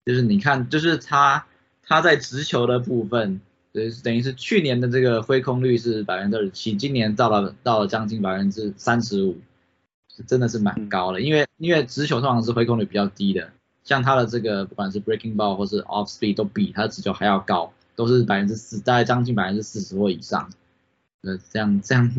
[0.06, 1.46] 就是你看，就是他
[1.86, 3.42] 他在直球的部分，
[3.74, 9.38] 就是等于是去年的这个挥空率是百分之二十七，今年到了到了将近百分之三十五，
[10.28, 11.20] 真的是蛮高的。
[11.20, 13.52] 因为因为直球通常是挥空率比较低的。
[13.84, 20.50] 像他的这个不管是 breaking ball 或是 off speed 都比他的直球还要高，都是百分之四，大概将近百分之四十或以上。
[21.22, 22.12] 呃，这样这样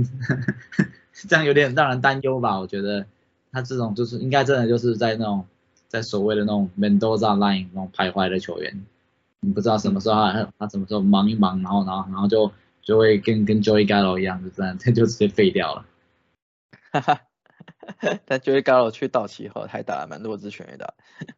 [1.13, 2.59] 这样有点让人担忧吧？
[2.59, 3.07] 我觉得
[3.53, 5.47] 他这种就是应该真的就是在那种
[5.89, 8.85] 在所谓的那种 Mendoza line 那种徘徊的球员，
[9.41, 15.87] 你不知道什么时候他他什么时候忙一忙，然后然后然后就就会跟跟 Joey Gallo 一样，就这样他 就直接废掉了。
[16.93, 17.21] 哈哈。
[18.27, 20.95] 但 Joey Gallo 去道奇后，还打了蛮多支全垒打。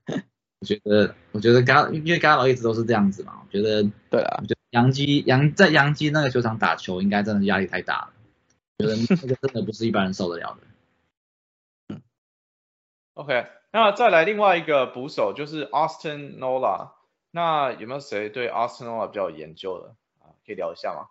[0.59, 3.43] 我觉得，我觉得 Gallo 因为 Gallo 一直都是这样子嘛。
[3.45, 8.13] 我觉得，对啊，我觉得杨基杨在杨基那个球场打球，应该真的压力太大了。
[8.79, 10.67] 觉得 那个真的不是一般人受得了的。
[11.89, 12.03] 嗯。
[13.15, 16.93] OK，那再来另外一个捕手就是 Austin Nola。
[17.31, 20.33] 那有没有谁对 Austin Nola 比较有研究的啊？
[20.47, 21.09] 可以聊一下吗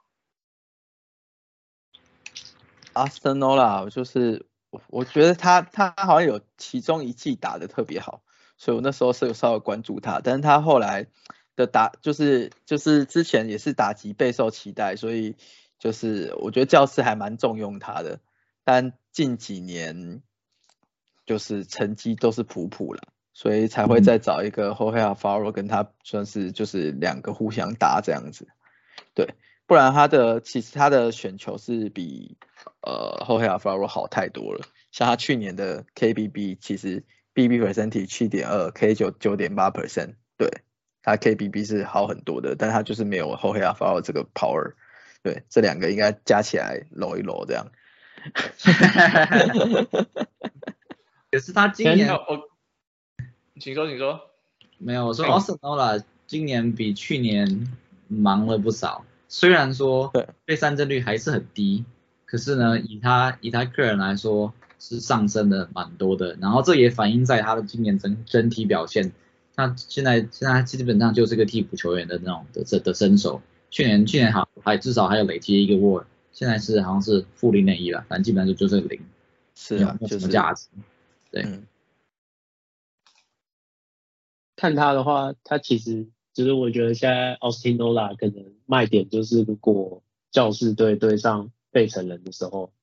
[2.94, 4.48] ？Austin Nola 就是。
[4.88, 8.22] 我觉得他他好像有其中一季打的特别好，
[8.58, 11.08] 所以我那时候是有稍微关注他，但是他后来
[11.56, 15.36] 的打就是就是之前也是打击备受期待，所以
[15.80, 18.20] 就是我觉得教室还蛮重用他的，
[18.64, 20.22] 但近几年
[21.26, 23.02] 就是成绩都是普普了，
[23.34, 28.48] 所以才会再找一个 h o h e a f a r o 跟他算是就是两个互相打这样子，
[29.14, 29.34] 对，
[29.68, 32.38] 不然他的其实他的选球是比
[32.82, 40.50] 呃 e a f a r o 好太多了，像他去年的 KBB 其实 BB percent 七点二，K 九九点八 percent，对，
[41.02, 44.74] 他 KBB 是好很多的，但他就是没有 e a f a r o 这个 power，
[45.24, 47.72] 对，这两个应该加起来搂一搂这样。
[51.32, 52.50] 可是他今年我，
[53.60, 54.22] 请说，请说。
[54.78, 57.68] 没有，我说 Austin Nola 今年比去年
[58.08, 59.06] 忙了不少。
[59.38, 60.14] 虽然说
[60.46, 61.84] 被三振率还是很低，
[62.26, 66.38] 可是呢，以他以他个人来说是上升的蛮多的。
[66.40, 69.12] 然后这也反映在他的今年整整体表现。
[69.58, 73.42] 那现在现在基本上就是个替补球员的那种的的的身手。
[73.70, 79.02] 去年去年好还至少还有累积一个 WAR，现在是好像是负零点一了，反正基本上就就是零，
[79.54, 80.70] 是啊，就是价值。
[81.30, 81.46] 对，
[84.56, 90.02] 看他的话，他其实就是我觉得现在 Austin Nola 可能卖点就是，如果
[90.32, 92.74] 教士队对上费城人的时候，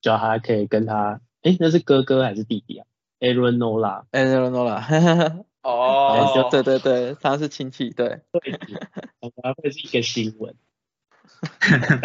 [0.00, 2.86] 就他可以跟他，哎，那是哥哥还是弟弟啊
[3.20, 8.40] ？Aaron Nola，Aaron Nola， 哦，对对对，他是亲戚，对，对，
[9.20, 10.54] 可能会是一个新闻。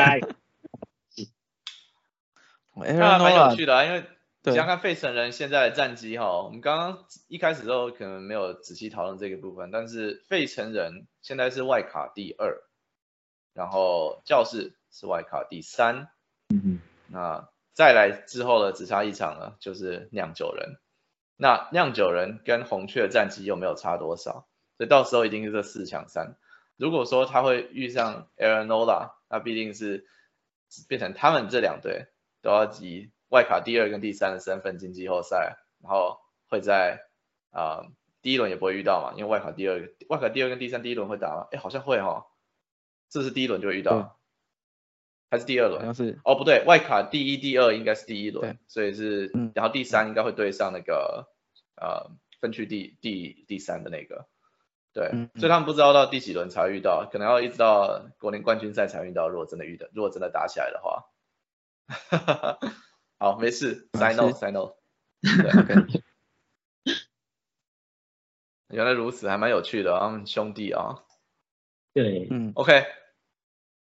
[2.75, 4.03] 那蛮有趣的啊，因为
[4.43, 12.61] 你想看费城人现在的战绩哈，我们刚刚一开始时候可能没有仔细讨论这个部分，但是费城人现在是外卡第二，
[13.55, 16.09] 然后教室是外卡第三，
[16.49, 20.77] 嗯哼，那再来之后的只差一场了，就是酿酒人，
[21.37, 24.45] 那酿酒人跟红雀的战绩又没有差多少，
[24.77, 26.35] 所以到时候一定是这四强三。
[26.75, 30.05] 如果说他会遇上 Aaron Nola，那必定是
[30.89, 32.07] 变成他们这两队
[32.41, 36.99] 都要以外卡第二跟第三的身份进季后赛，然后会在
[37.51, 37.85] 啊
[38.21, 41.47] 第一轮也不会遇到嘛，因为外卡第二外卡第二跟第三第一轮会打吗？
[41.51, 42.25] 哎，好像会哈，
[43.15, 44.19] 这是第一轮就会遇到，
[45.31, 45.79] 还是第二轮？
[45.79, 51.29] 好像是哦，不对，外卡第一、第二应该是第一轮，所以是，然后第三应该会对上那个
[51.77, 54.27] 呃分区第第第三的那个。
[54.91, 59.29] 对，所以他们不知道到第几轮才遇到，可能要一直到国联冠军赛才遇到。
[59.29, 61.05] 如果真的遇到，如果真的打起来的话，
[63.17, 64.75] 好，没事，sign no，sign no。
[68.67, 71.03] 原来如此，还蛮有趣的，他们兄弟啊。
[71.93, 72.85] 对，嗯，OK。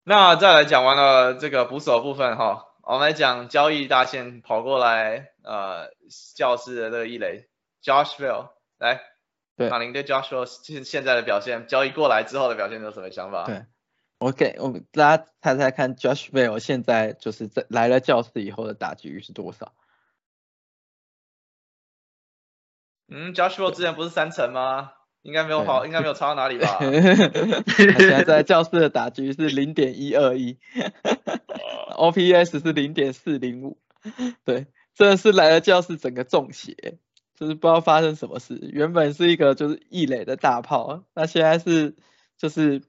[0.04, 5.90] 那再来讲完了这个捕手部分哈，我们来讲交易大线跑过来，呃，
[6.36, 7.48] 教室的这个一垒
[7.82, 9.00] ，Joshville 来。
[9.56, 13.44] 对，马林对 Joshua 现现在的表现，交易过来之后的表现有什么想法？
[13.44, 13.64] 对，
[14.18, 19.72] 我给我们大家猜猜看，Joshville 现在就是在来了教室以后的打击率是多少？
[23.06, 24.92] 嗯，Joshua 之前不是三成吗？
[25.24, 26.78] 应该没有好，应该没有差到哪里吧？
[27.76, 30.56] 现在在教室的打击是零点一二一，
[31.98, 33.78] OPS 是零点四零五，
[34.44, 36.98] 对，真的是来了教室整个中邪。
[37.36, 41.96] 就是不知道发生什么事，原本是一个就是异垒的大炮，那现在是
[42.38, 42.80] 就是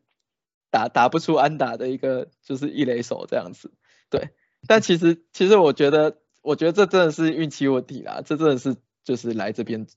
[0.69, 3.74] 打打不出安打的一个就是异垒手这样子，
[4.12, 4.30] 对。
[4.67, 9.88] 但其实其实我觉得我觉得这真的是运气问题啦，这真的是就是来这边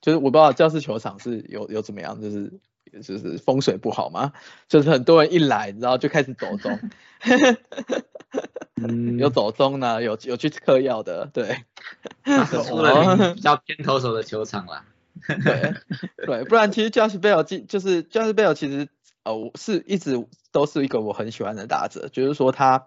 [0.00, 2.52] 就是我不知道教室球场是有有怎么样，就是
[3.02, 4.32] 就是风水不好吗？
[4.68, 6.78] 就是很多人一来然后就开始走中，
[9.18, 11.64] 有走中呢，有有去嗑药的，对。
[12.24, 14.84] 出了比较偏投手的球场啦。
[15.26, 15.74] 对
[16.24, 18.88] 对，不然其实 Josh Bell 就是 Josh Bell 其实
[19.24, 22.86] 呃是一直都是一个我很喜欢的打者，就是说他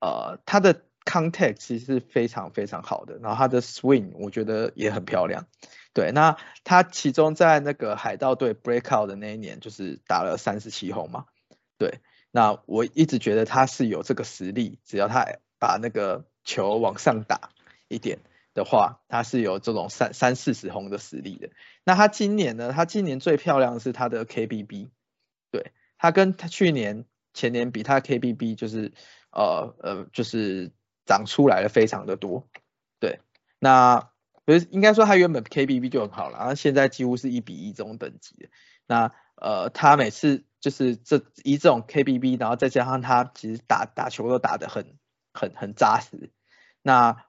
[0.00, 5.46] 呃他的 contact 其实是非常非常好的，然后他的 swing 我觉得也很漂亮。
[5.94, 11.24] 对，那他其中在那个海盗队 breakout 的那一年就是打了三十七轰嘛。
[11.78, 15.26] 对，那我一直觉得他是有这个实力，只要他
[15.58, 17.50] 把那个球往上打
[17.88, 18.18] 一点。
[18.54, 21.50] 的话，他是有这种三三四十红的实力的。
[21.84, 22.72] 那他今年呢？
[22.72, 24.88] 他今年最漂亮的是他的 KBB，
[25.52, 28.92] 对他跟他去年前年比，他 KBB 就是
[29.30, 30.72] 呃呃就是
[31.08, 32.46] 长出来了非常的多。
[33.00, 33.18] 对，
[33.58, 34.12] 那
[34.44, 38.48] 不是应该说他原本 KBB 就很好了，然后现在几乎是一比一这种等级的。
[38.86, 44.96] 那呃他每次就是这以这种 KBB，然后再加上他其实打打球都打得很
[45.32, 46.30] 很很扎实。
[46.82, 47.24] 那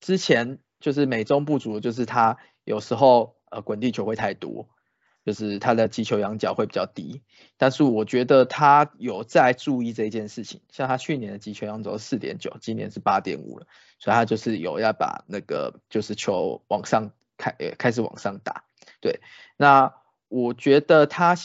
[0.00, 0.60] 之前。
[0.78, 4.68] 就是美中不足，就是他有时候呃滚地球会太多，
[5.26, 7.20] 就是他的击球仰角会比较低。
[7.58, 13.66] 但是我觉得他有在注意这件事情，像他去年的击球仰角四点九，今年是八点五了，
[13.98, 18.64] 所以他就是有要把那个就是球往上开开始往上打。
[19.00, 19.20] 对，
[19.56, 19.92] 那
[20.28, 21.36] 我觉得他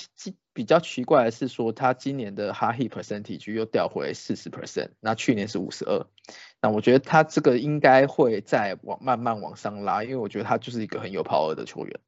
[0.53, 6.05] 比较奇怪的是说，他今年的 hard hit percentage 又掉回四十 percent，那去年是五十二，
[6.61, 11.99] 那我觉得他这个应该会再往慢慢往上拉，因为我觉得他就是一个很有 power 的球员，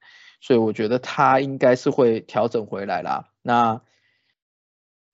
[0.44, 3.30] 所以我觉得他应该是会调整回来啦。
[3.42, 3.80] 那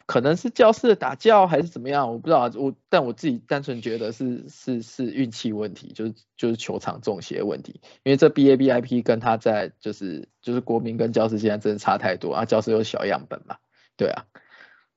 [0.07, 2.49] 可能是教室的打教还是怎么样，我不知道。
[2.55, 7.79] 我但我自己单纯觉得是是是运气问题，就是就是球场中邪问题。
[8.01, 13.57] 因为这 B A B I P 跟他在就是就是国民跟教室现在真的差太多啊，教室有小样本嘛，
[13.97, 14.25] 对啊。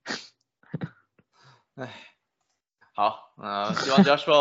[1.76, 1.92] 唉，
[2.94, 4.32] 好，呃，希望教授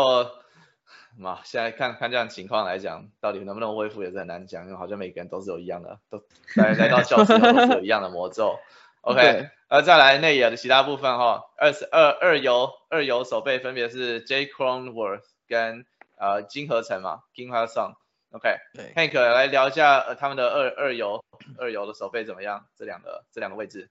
[1.16, 6.22] 嘛，现在看看这样情况来讲，到底能不能恢复也是很难讲，因为好像每个人都是有一样的，都
[6.56, 8.58] 来来到教室都是有一样的魔咒。
[9.02, 15.84] OK，呃，再来内野的其他部分哈，二十二二游二游手背分别是 J Cronworth 跟
[16.16, 17.94] 呃金合成嘛，King h a s o n
[18.30, 21.24] OK，Hank 来聊一下呃他们的二二游
[21.58, 22.66] 二游的手背怎么样？
[22.76, 23.90] 这两个这两个位置。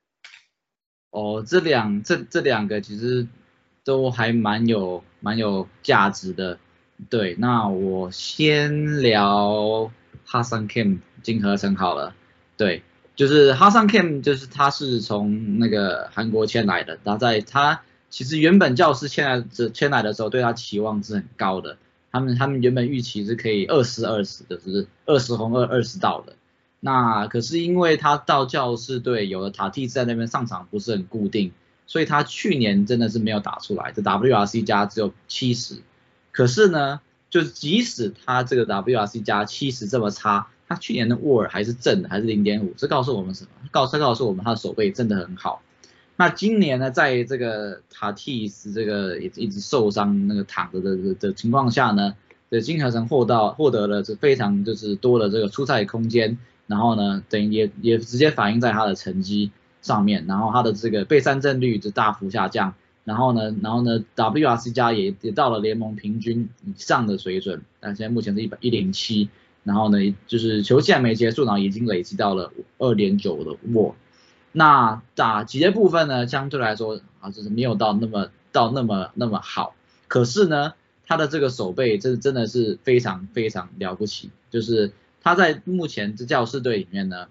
[1.09, 3.27] 哦，这两这这两个其实
[3.83, 6.57] 都还蛮有蛮有价值的。
[7.09, 9.91] 对，那我先聊
[10.25, 12.15] 哈桑 Kim 金合成好了。
[12.57, 12.83] 对。
[13.13, 21.77] 就是哈桑 Kim，就是他是从那个韩国迁来的，他在他其实原本教师迁来这迁来的时候，对他期望是很高的，
[22.11, 26.33] 他们他们原本预期是可以二十二十的，就是二十红二二十到的，
[26.79, 31.51] 那可是因为他到教师队有了塔蒂在那边上场不是很固定，
[31.85, 35.75] 所以他去年真的是没有打出来，这 WRC 加只有七十，
[36.31, 40.47] 可是呢，就是即使他这个 WRC 加七十这么差。
[40.67, 43.49] 他去年的沃尔还是正的，还是零点五，这告诉我们什么？
[43.71, 45.61] 告他告诉我们他的手背真的很好。
[46.15, 52.15] 那今年呢，在这个塔蒂斯这个也一直受伤那个躺着的的的情况下呢，
[52.49, 59.51] 这金合成获到获得了这非常就是多的这个出赛空间，然后呢，等于也也直接反映在他的成绩
[59.81, 69.29] 上面，然后他的这个被三振率就大幅下降，然后呢，然后呢，WRC 加也也到了联盟平均以上的水准，但现在目前是一百一零七。
[69.63, 73.95] 然后呢，就是球季还没结束呢，已经累积到了二点九的沃。
[74.51, 79.75] 那打击的部分呢，相对来说啊，就是没有到那么到那么那么好。
[80.07, 80.73] 可是呢，
[81.05, 84.31] 他的这个手背真真的是非常非常了不起。
[84.49, 87.27] 就是他在目前这教师队里面呢，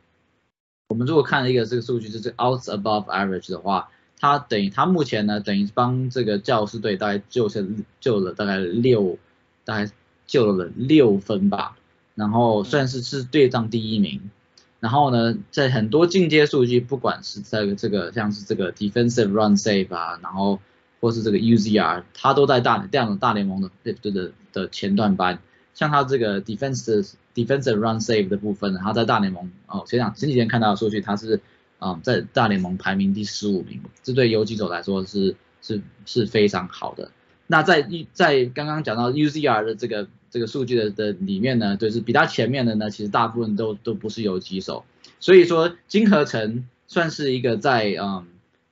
[0.88, 3.90] 我们如果看一个这个数据，就是 Out above average 的话，
[4.20, 7.60] 他等于他目前呢，等于帮这个教师队大概救下
[8.00, 9.18] 救了大概六，
[9.64, 9.90] 大概
[10.26, 11.76] 救了六分吧。
[12.16, 14.30] 然后算是是队长第一名，
[14.78, 20.60] 然后呢，在很多进阶数据，不管是在这个像是这个 defensive run save 啊，然后
[21.00, 25.38] 或是这个 UZR，他都在大这样的大联盟的的的的前段班。
[25.72, 31.40] 像他这个 defensive defensive run save 的部分，他在大联盟哦，前两前几天看到的数据，他是
[31.80, 37.10] 啊在大联盟排名第十五名，这对游击手来说是是是非常好的。
[37.48, 40.06] 那在一在刚刚讲到 UZR 的这个。
[40.32, 44.84] 这个数据的的里面呢，就是比他前面的呢，其实大部分都都不是游击手，
[45.18, 48.28] 所以说金合成算是一个在嗯，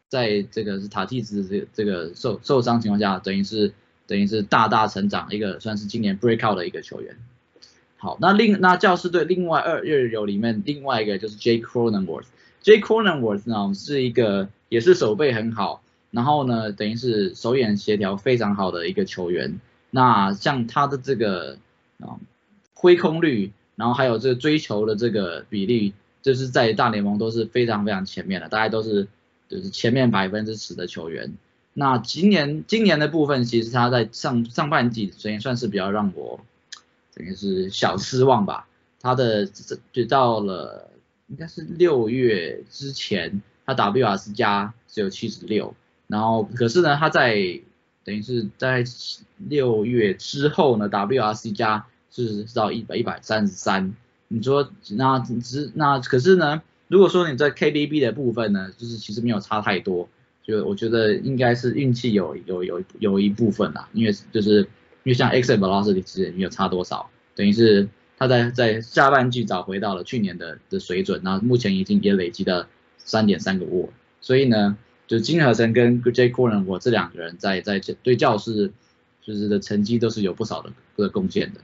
[0.08, 3.72] 在这个是塔蒂斯这这个受受伤情况下，等于是
[4.06, 7.16] 等于是大大成长一个算是今年 breakout 的一个球员。
[7.96, 11.60] 好，那另那教师队另外二日游里面另外一个就是 J.
[11.60, 12.26] Cronenworth
[12.68, 19.58] Cronenworth，J Cronenworth 呢是一个也是手背很好，然后呢等于是手眼协调非常好的一个球员。
[19.90, 21.56] 那像他的这个
[22.00, 22.20] 啊
[22.74, 29.08] 挥空率，然后还有这个追求的这个比例，就是在大联盟都是非常非常前面的，大概都是
[29.48, 31.32] 就是前面百分之十的球员。
[31.72, 36.40] 那今年今年的部分，其实他在上上半季，所以算是比较让我
[37.14, 38.66] 等于是小失望吧。
[39.00, 39.46] 他的
[39.92, 40.90] 就到了
[41.28, 45.74] 应该是六月之前，他 WRC 加只有七十六，
[46.06, 47.60] 然后可是呢他在
[48.04, 48.84] 等于是在
[49.36, 53.94] 六月之后呢，WRC 加是到一百一百三十三。
[54.28, 60.08] 你说那只那可是呢，如果说你在 KDB 的部分呢，就是其实没有差太多，
[60.42, 64.60] 就我觉得应该是运气有有有有一部分啦，因为就是
[65.04, 73.88] 因为像 X 和 Velocity 其实没有差多少，等于是他在在下半季找回到了去年的的水准，那目前已经也累积了三点三个沃，
[74.20, 74.76] 所以呢。
[75.08, 76.28] 就金和成跟 J.
[76.28, 78.74] Corn，我这两个人在在对教室
[79.22, 81.62] 就是的成绩都是有不少的的贡献的。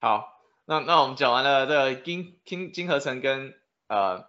[0.00, 3.52] 好，那那我们讲完了这个金金金和成跟
[3.88, 4.24] 呃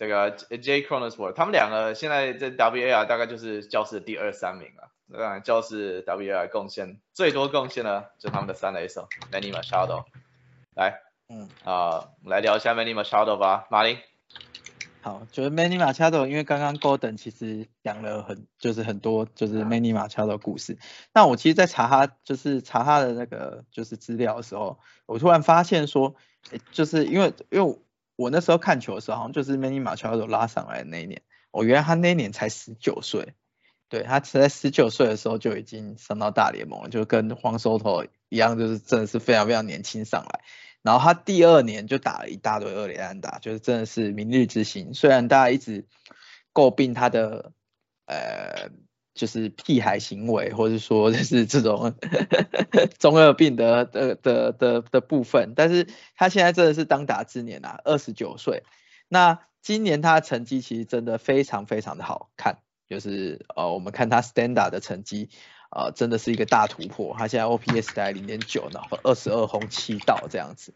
[0.00, 0.80] 这个 J.
[0.80, 4.90] Cronosworth，他们两个现在在 WAR 大概就是教室的第二三名了。
[5.12, 10.04] 当然，教室 WAR 贡献最多贡献的就他们的三垒手 Manny Machado。
[10.74, 13.98] 来，嗯，啊，我们来聊一下 Manny Machado 吧，马林。
[15.02, 20.78] 好，就是 Manny Machado，因为刚刚 Golden 其实讲了很，就是很多就是 Manny Machado 的故事。
[21.12, 26.14] 那我其实，在查他就是查他的那个就是资料的时候，我突然发现说，
[26.52, 27.78] 诶就是因为因为
[28.20, 33.32] 我那时候看球的时候，好像就是 Manny Machado 拉上来的那一年，我原来他那一年才十九岁，
[33.88, 40.40] 对他在十九岁的时候就已经上到大联盟了，就跟黄收头一样，就是真的是非常非常年轻上来。
[40.82, 44.92] 然后他第二年就打了一大堆二连安打，就是真的是明日之星。
[44.92, 45.86] 虽然大家一直
[46.52, 47.52] 诟病他的
[48.04, 48.70] 呃，
[49.14, 51.94] 就是屁孩行为，或者说就是 这种
[52.98, 55.86] 中二病的的的的的部分，但是
[56.16, 58.62] 他现在真的是当打之年啊，二十九岁。
[59.08, 62.58] 那今年他的成绩其实真的非常非常的好看，
[62.88, 65.30] 就是呃，我们看他 standard 的成绩。
[65.72, 67.14] 啊，真的是一个大突破。
[67.16, 70.74] 他现在 OPS 大概零点九，然后二十二轰七道这样子。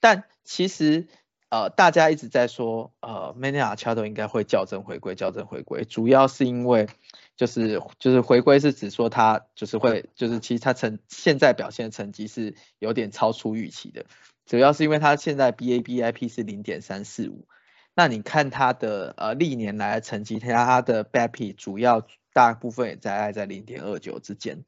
[0.00, 1.08] 但其实
[1.50, 6.88] 呃，大家一直在说呃，Manny Machado 应该会校正回归，校正回归，主要是因为
[7.36, 14.06] 就是就是回归是指说他就是会就是其实他成现在表现的成绩是有点超出预期的，
[14.46, 17.46] 主要是因为他现在 BABIP 是零点三四五。
[17.94, 22.06] 那你看他的呃历年来的成绩，他他的 BABIP 主要。
[22.32, 24.62] 大部分也在在零点二九之间，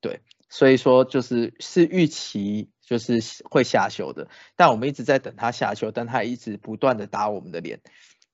[0.00, 3.20] 对，所以说就是是预期就是
[3.50, 7.80] 会下修的，但我们一直在等它下修，但它一直不断的打我们的脸，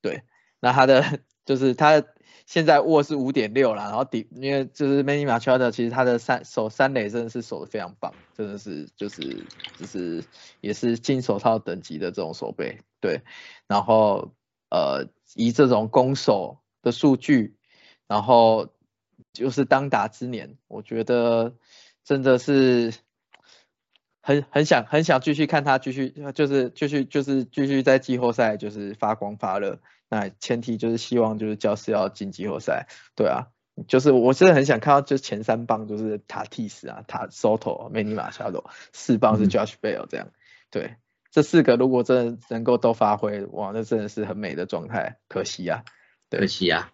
[0.02, 0.22] 对，
[0.60, 2.02] 那它的就是它
[2.46, 9.44] 现在握是五点六了，然后底因为就是 Many m a c h a d 其实他的三守三垒真的是守的非常棒，真的是就是
[9.78, 10.24] 就是
[10.60, 13.20] 也是金手套等级的这种手背，对，
[13.66, 14.32] 然后
[14.70, 17.54] 呃以这种攻守的数据。
[18.06, 18.72] 然后
[19.34, 21.54] 就是当打之年，我觉得
[22.02, 22.94] 真的是
[24.28, 29.78] 很很想很想继续看他继续就是继续就是继续在季后赛就是发光发热。
[30.10, 33.46] 那前提就是希望就是教师要进季后赛，对啊，
[33.86, 40.28] 就是我真的很想看到就前三棒就是塔蒂斯啊、塔 Soto、梅尼马夏罗，四棒是 Josh Bell 这样，
[40.70, 40.96] 对，
[41.30, 45.84] 这四个如果真的能够都发挥，哇，那真的是很美的状态，可惜啊，
[46.28, 46.92] 可惜啊。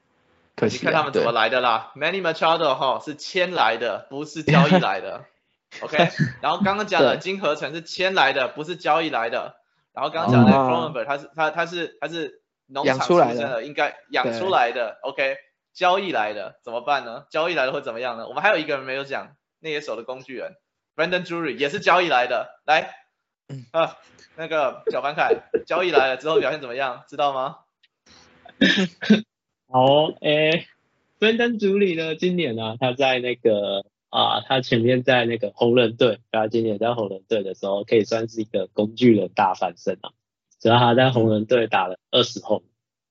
[0.56, 5.24] 可惜、你看他们怎么来的啦？Many Machado 哈是签来的，不是交易来的。
[5.82, 5.96] OK，
[6.40, 9.56] 然后刚刚讲的金合成是签来的，不是交易来的。
[9.92, 14.98] 然后刚刚讲的 c r o n e b e r 他是它它是它是农场出生的，应该养出来的。
[15.02, 15.36] OK，
[15.72, 17.26] 交易来的怎么办呢？
[17.30, 18.26] 交易来的会怎么样呢？
[18.28, 20.56] 我们还有一个人没有讲，那些手的工具人
[20.96, 22.60] Brandon Drury 也是交易来的。
[22.66, 22.94] 来，
[23.72, 23.98] 啊，
[24.36, 25.30] 那个小凡凯
[25.66, 27.04] 交易来了之后表现怎么样？
[27.08, 27.58] 知道吗？
[29.70, 30.66] 好，诶，
[31.20, 32.14] 芬登主理呢？
[32.16, 33.84] 今年呢，他在那个
[34.14, 40.12] 啊，他前面在那个红人队，他今年在红人队的时候，可以算是一个工具人大翻身啊。
[40.60, 42.62] 只要他在红人队打了二十轰，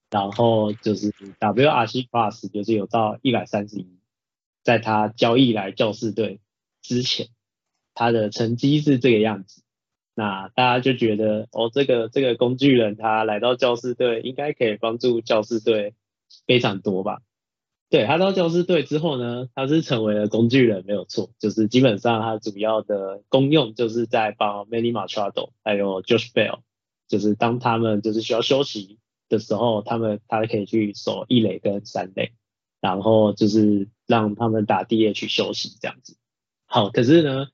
[0.10, 4.00] 然后就是 WRC Plus 就是有到一百三十一，
[4.64, 6.40] 在他交易来教士队
[6.82, 7.28] 之前，
[7.94, 9.62] 他的成绩是这个样子。
[10.16, 15.96] 那大家就觉得，哦，这个这个工具人他来到教士队，应该可以帮助教士队。
[16.48, 17.22] 非常多吧，
[17.94, 26.62] 对他到教师队之后呢，他是成为了工具人，没有错，就是基本上他主要的功用就是在帮 Manny Machado 还有 Josh Bell，
[27.08, 28.98] 就是当他们就是需要休息
[29.30, 32.32] 的时候，他们他可以去守一垒跟三垒，
[32.82, 36.18] 然后就是让他们打 DH 休息这样子。
[36.66, 37.46] 好，可是呢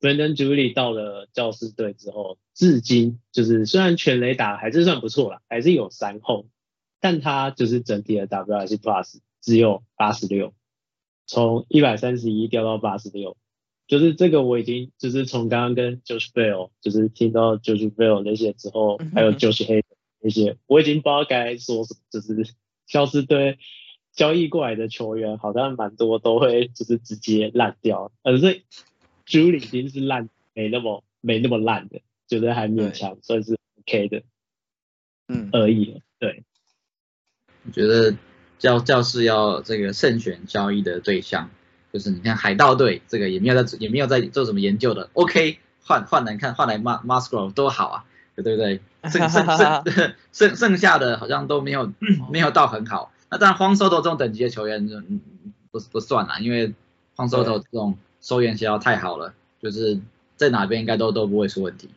[0.00, 6.48] ，Brandon j u l i 到了教师队之后，至今就是虽然全垒打还是算不错啦，还是有三轰。
[6.98, 10.54] 但他就是整体的 WRC Plus 只有八十六，
[11.26, 13.36] 从一百三十一掉到八十六，
[13.86, 19.82] 就是这个我已经就是从刚刚跟 Josh Bell 就是听到 Josh Bell 那些之后，还有 Josh Hay
[20.20, 22.54] 那些，我已经不知道该说什么，就是
[22.86, 23.58] 消失对
[24.12, 28.62] 交易过来的球员好像蛮多都会就是直接烂掉，而是
[29.26, 34.22] Julie 已经是烂没那么没那么烂的，觉得还勉强算是 OK 的，
[35.28, 35.50] 嗯。
[35.52, 36.42] 而已，对。
[37.66, 38.14] 我觉得
[38.58, 41.50] 教教室要这个慎选交易的对象，
[41.92, 48.04] 就是你看海盗队这个也没有在也没有在做什么研究的，OK 换换来看换来 Mas Masgrove 多好啊，
[48.36, 48.80] 对不对？
[49.10, 49.84] 剩剩剩
[50.32, 51.92] 剩剩下的好像都没有
[52.30, 54.96] 没有到很好，那当然荒收头这种等级的球员就
[55.70, 56.72] 不不算了，因为
[57.16, 60.00] 荒收头这种收援协调太好了，就是
[60.36, 61.90] 在哪边应该都都不会出问题。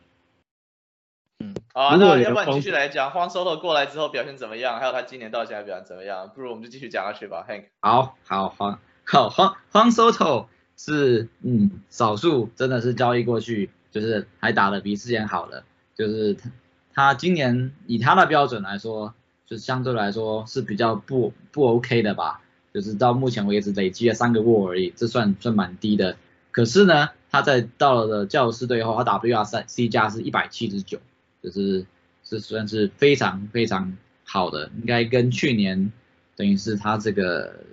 [1.40, 4.78] 嗯，好，那要不然继续来讲，荒 solo 过来之后表现怎么样？
[4.80, 6.30] 还有他今年到现在表现怎么样？
[6.34, 7.64] 不如我们就继续讲下去吧，Hank。
[7.80, 15.64] 好，好，荒，好荒荒 solo 是嗯少数真的是交易过去就是还打的比之前好了，
[15.96, 16.50] 就是他
[16.94, 19.14] 他今年以他的标准来说，
[19.46, 22.40] 就相对来说是比较不不 OK 的吧，
[22.74, 26.16] 就是到目前为止累积了三个 WAR 而已，这算算蛮低的。
[26.50, 30.98] 可是呢，他在到了教师队后，他 WR 三 C 加是一百七十九，
[31.42, 31.86] 就是
[32.24, 35.92] 是算是非常非常好的，应该跟去年
[36.36, 37.64] 等于是他这个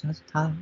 [0.00, 0.56] 他他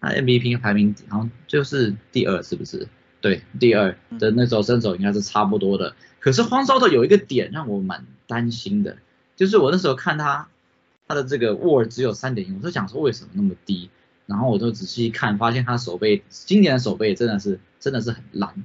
[0.00, 2.88] 他 MVP 排名好像就是第二，是不是？
[3.20, 5.96] 对，第二的那时候身手应该是差不多的。
[6.20, 8.98] 可是荒烧的有一个点让我蛮担心的，
[9.36, 10.48] 就是我那时候看他
[11.08, 13.90] 他的这个 WAR 只有三点一，我就想说为什么那么低？
[14.26, 18.64] 然后我就仔细看，发现他手背今年的手背真的是真的是很烂。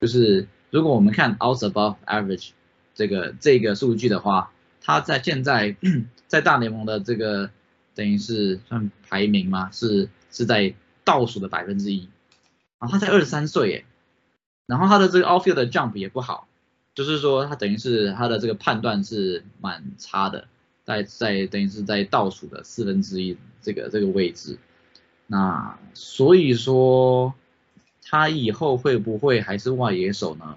[0.00, 2.50] 就是如果我们看 out above average
[2.94, 5.76] 这个这个数据的话，他在现在
[6.26, 7.50] 在大联盟的这个
[7.94, 9.70] 等于是算排名吗？
[9.72, 10.74] 是是在
[11.04, 12.08] 倒数的百分之一。
[12.78, 13.84] 啊，他才二十三岁耶，
[14.66, 16.48] 然后他的这个 outfield 的 jump 也不好，
[16.94, 20.48] 就是说他等于是他的这个判断是蛮差的，
[20.84, 24.58] 在在等于是在倒数的四分之一这个这个位置。
[25.26, 27.34] 那所以说
[28.04, 30.56] 他以后会不会还是外野手呢？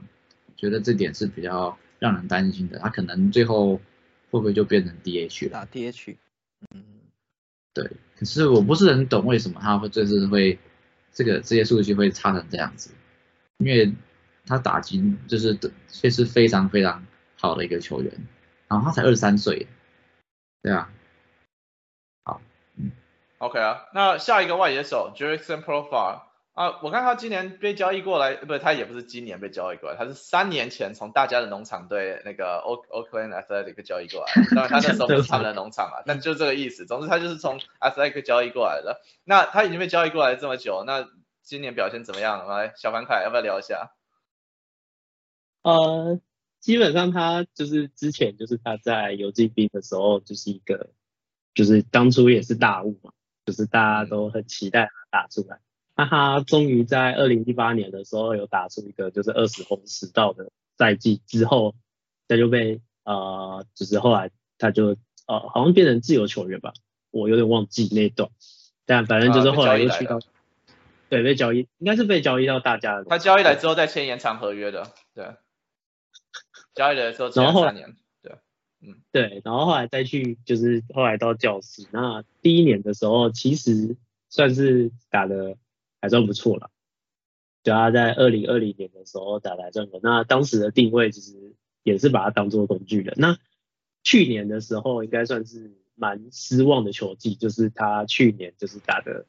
[0.57, 2.80] 觉得这点是比较让人担心的。
[2.80, 3.78] 他可能最后
[4.32, 5.52] 会不会就变成 DH 了？
[5.52, 6.16] 打 DH，
[6.74, 6.84] 嗯，
[7.74, 7.89] 对。
[8.18, 10.58] 可是我不是很懂为什么他会这次会
[11.12, 12.91] 这个这些数据会差成这样子，
[13.58, 13.93] 因为
[14.46, 15.58] 他打击就是
[15.89, 17.06] 确实非常非常
[17.38, 18.12] 好的一个球员，
[18.68, 19.68] 然后他才二十三岁，
[20.62, 20.91] 对啊。
[22.24, 22.41] 好，
[22.78, 22.91] 嗯
[23.39, 26.22] OK 啊，那下一个外野手 Jackson Profile
[26.56, 36.86] 啊，我看他今年被交易过来，不，他也不是今年被交易过来，他是三年前从大家的农场队那个 Oak Oakland Athletic 交易过来，当然他那时候不是他们的农场啊， 但就这个意思。
[36.86, 39.01] 总之他就是从 Athletic 交易过来的。
[39.26, 41.06] 那他已经被交易过来这么久，那
[41.43, 42.47] 今年表现怎么样？
[42.47, 43.91] 来，小凡凯要不要聊一下？
[45.62, 46.22] 呃，
[46.62, 50.91] 基本上他就是之前就是他在游击兵的时候就是一个，
[51.53, 53.12] 就是当初也是大物嘛。
[53.45, 55.60] 就是大家都很期待他打出来，
[55.96, 61.74] 那他终于在二零一八年的时候有打出一个就是二十轰十道的赛季之后，
[62.28, 66.74] 他就被呃，就是后来他就呃好像变成自由球员吧，
[67.12, 68.30] 我有点忘记那段，
[68.86, 70.20] 但反正就是后来又去到，
[71.10, 73.06] 对，被交易，应该是被交易到大家的。
[73.06, 75.36] 他交易来之后再签延长合约的，对，
[76.74, 77.96] 交易来之后签三年。
[78.82, 83.96] 嗯，对，然后后来再去就是后来到教室，那第一年的时候其实
[84.30, 85.58] 算是打的
[86.06, 86.70] 还算不错了，
[87.64, 93.14] 就他在二零二零年的时候打的还算不错，那当时的定位其实也是把它当做工具的。
[93.18, 93.38] 那
[94.03, 99.26] 去年的时候应该算是蛮失望的球季，就是他去年就是打的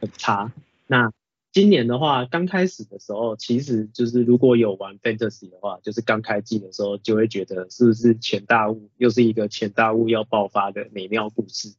[0.00, 0.52] 很差，
[0.86, 1.12] 那。
[1.52, 11.74] 今年的话，刚开始的时候，其实就是如果有玩 fantasy 的话，就是刚开季的时候，就会觉得是不是潜大物，又是一个潜大物要爆发的美妙故事。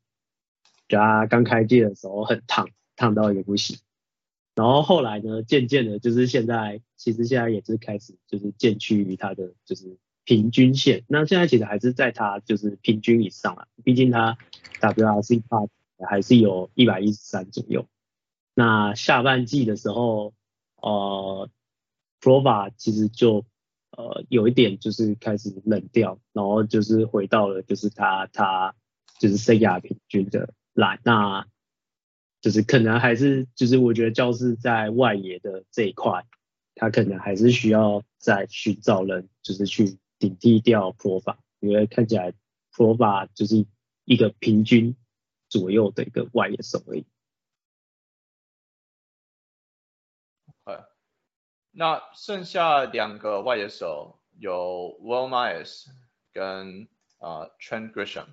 [0.89, 3.77] 就他刚开季的时候很烫，烫到也不行。
[4.61, 11.03] 然后后来呢，渐渐的，就是现在，其实现在也是开始就是渐趋于它的就是平均线。
[11.07, 14.37] 那现在其实还是在它就是平均以上啊，毕竟它
[14.79, 15.67] WRC 帕
[16.07, 17.87] 还是有一百一十三左右。
[18.53, 20.35] 那下半季的时候，
[20.79, 21.49] 呃
[22.21, 23.43] ，Prova 其实就
[23.97, 28.75] 呃有一点就是开始冷掉，然后就是回到了就是它它
[29.19, 31.47] 就是生涯平均的来，那
[32.41, 36.25] 就是可能还是就是我觉得教室在外野的这一块，
[36.75, 42.33] 他可能还是需要再寻找人，就是去顶替掉 Prova，因为看起来
[42.73, 43.65] Prova 就是
[44.05, 44.95] 一个平均
[45.47, 47.05] 左右的一个外野手而已。
[51.73, 55.85] 那剩下两个外野手有 Will Myers
[56.33, 56.89] 跟
[57.19, 58.25] 呃 Trent Grisham。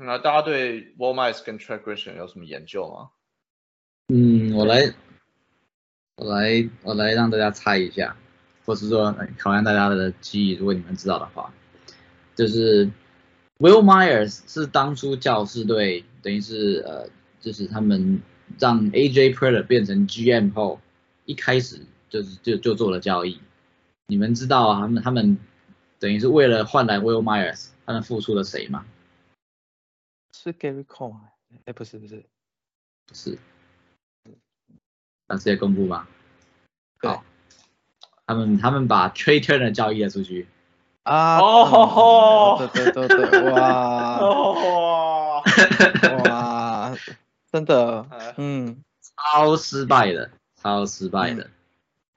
[0.00, 3.10] 那大家对 Will Myers 跟 Trent Grisham 有什么研究吗？
[4.08, 4.92] 嗯，我来，
[6.16, 8.16] 我来，我来让大家猜一下，
[8.64, 11.52] 或是说考验大家的记忆，如果你们知道的话，
[12.34, 12.86] 就是
[13.58, 17.08] Will Myers 是当初教士队等于是呃，
[17.40, 18.20] 就是他们
[18.58, 20.80] 让 AJ Preller 变成 GM 后
[21.24, 21.80] 一开始。
[22.10, 23.38] 就是就就做了交易，
[24.08, 25.38] 你们知道他们他们
[26.00, 28.84] 等于是为了换来 Will Myers，他们付出了谁吗？
[30.42, 31.28] 是 Gary Cole 吗？
[31.66, 32.24] 哎，不是不是
[33.06, 33.38] 不是，
[35.26, 36.08] 那直接公布吧。
[37.02, 37.22] 好，
[38.26, 40.48] 他们他们把 Trey Turner 交易了出去。
[41.02, 45.42] 啊哦，对对对对，哇哇
[46.24, 46.96] 哇，
[47.52, 48.82] 真的，嗯，
[49.16, 51.50] 超失败的，超失败的。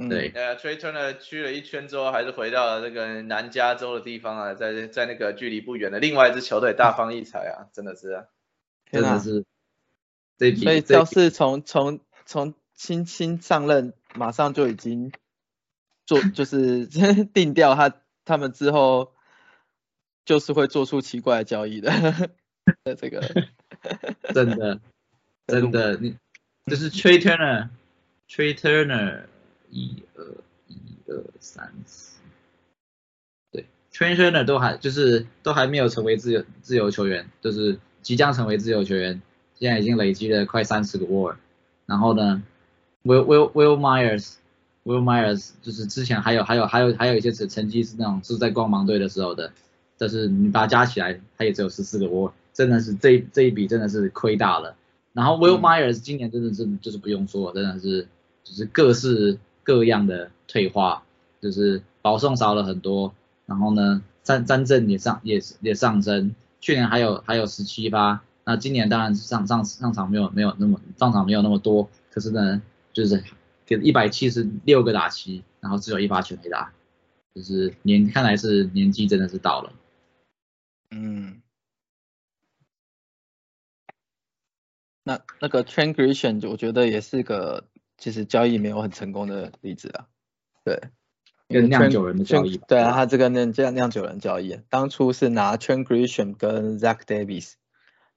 [0.08, 0.10] 嗯。
[0.10, 0.32] 对。
[0.36, 8.26] 呃，Trey Turner 去了一圈之后，还是回到了这个南加州的地方啊，在在那个距离不远的另外一支球队大放异彩啊，真的是啊。
[8.91, 9.43] 真的是
[10.38, 15.12] 这笔所以这一笔教士从从从新新上任，马上就已经
[16.06, 16.86] 做就是
[17.34, 17.95] 定掉他
[18.26, 19.14] 他们之后
[20.26, 21.91] 就是会做出奇怪的交易的
[22.84, 23.22] 的这个
[24.34, 24.80] 真的
[25.47, 26.16] 真的，你
[26.68, 29.24] 就是 Trey Turner，Trey Turner，
[29.74, 30.24] 一二
[30.68, 30.76] 一
[31.08, 32.20] 二三四，
[33.52, 39.22] 对，Trey Turner 都还就是都还没有成为自由自由球员，就是即将成为自由球员，
[39.56, 41.36] 现在已经累积了快三十个 WAR，
[41.88, 42.44] 然后呢
[43.04, 44.36] ，Will Will Will Myers。
[44.86, 49.54] Will Myers 就是之前还有还有还有还有一些成成绩是那种是在光芒队的时候的，
[49.98, 54.76] 但是你把它加起来，他也只有十四个 WAR，真的是这一这一笔真的是亏大了。
[55.14, 58.06] 然后 Will Myers 今年真的是就是不用说，真的是
[58.44, 61.03] 就是各式各样的退化，
[61.41, 63.14] 就是保送少了很多，
[63.45, 72.61] 然后呢三三振也上也也上升，去年还有还有十七发，那今年当然上上上场没有没有那么上场没有那么多，可是呢
[72.91, 73.24] 就是
[73.66, 76.74] 给一百七十六个打七，然后只有一发全垒打，
[77.34, 79.74] 就是年看来是年纪真的是到了。
[80.91, 81.39] 嗯。
[85.05, 87.66] 那那个 Trent Grisham 我觉得也是个
[88.04, 90.08] 其实交易没有很成功的例子啊。
[90.66, 90.78] 对，
[91.47, 92.58] 跟酿酒人的交易。
[92.58, 97.54] 对啊，他这个酿酿酿酒人交易，当初是拿 t r e n Grisham 跟 Zach Davis，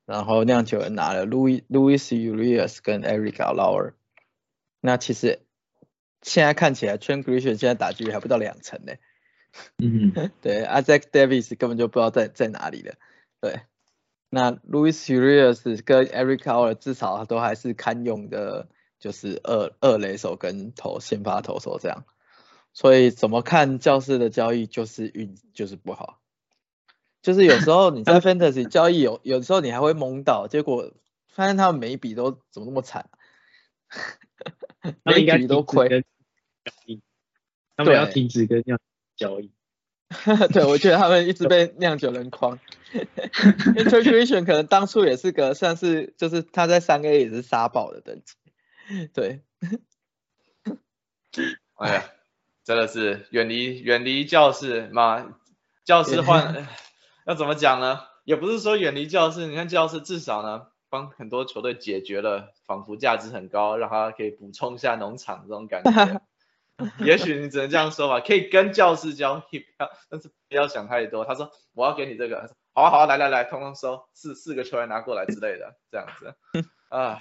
[0.05, 3.93] 然后酿酒人拿了 Louis Louis Urias 跟 Eric Lauer。
[4.81, 5.39] 那其实
[6.21, 8.95] 现在看起来 t r e n Grisham 现在打击还不到两成呢。
[9.79, 10.13] 嗯
[10.43, 12.95] 对啊，Zach Davis 根本就不知道在在哪里了。
[13.41, 13.61] 对。
[14.31, 18.69] 那 Louis Urias 跟 Eric Lauer 至少都还是堪用的，
[18.99, 22.05] 就是二二垒手跟投先发投手这样。
[22.73, 26.21] 所以怎么看教室的交易就是运就是不好，
[27.23, 30.93] 就是有时候你在 fantasy 交易有有时候你还会懵到，结果
[31.29, 33.09] 发现他们每一笔都怎么那么惨，
[35.03, 36.05] 每应该一笔都亏。
[37.77, 38.79] 他们要停止跟这样
[39.17, 39.51] 交易。
[40.53, 42.59] 对，我觉得他们一直被酿酒人框。
[43.75, 48.35] Integration 可能当初也是个算是就是他在三 A 也是杀爆的等级，
[49.13, 49.43] 对，
[51.75, 52.05] 哎呀，
[52.65, 55.35] 真的是远离远离教室嘛，
[55.85, 56.67] 教室换
[57.27, 58.01] 要怎么讲呢？
[58.25, 66.21] 也不是说远离教室，你看教室至少呢帮很多球队解决了，仿佛价值很高，让他可以补充一下农场这种感觉。
[67.01, 71.25] 也许你只能这样说吧，可以跟教室交易，不要，但是不要想太多。
[71.25, 76.35] 他说我要给你这个，好啊好啊，来来来，通通收，四四个球员拿过来之类的，这样子
[76.89, 77.19] 啊。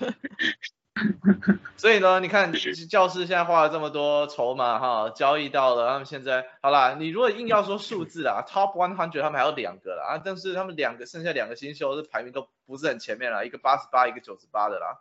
[1.75, 2.53] 所以呢，你看
[2.89, 14.99] 教室现在花了这么多筹码哈，交易到了，他们现在好啦，你如果硬要说数字啊，Top One Hundred 他们还有两个啦啊，但是他们两个剩下两个新秀是排名都不是很前面啦，一个八十八，一个九十八的啦，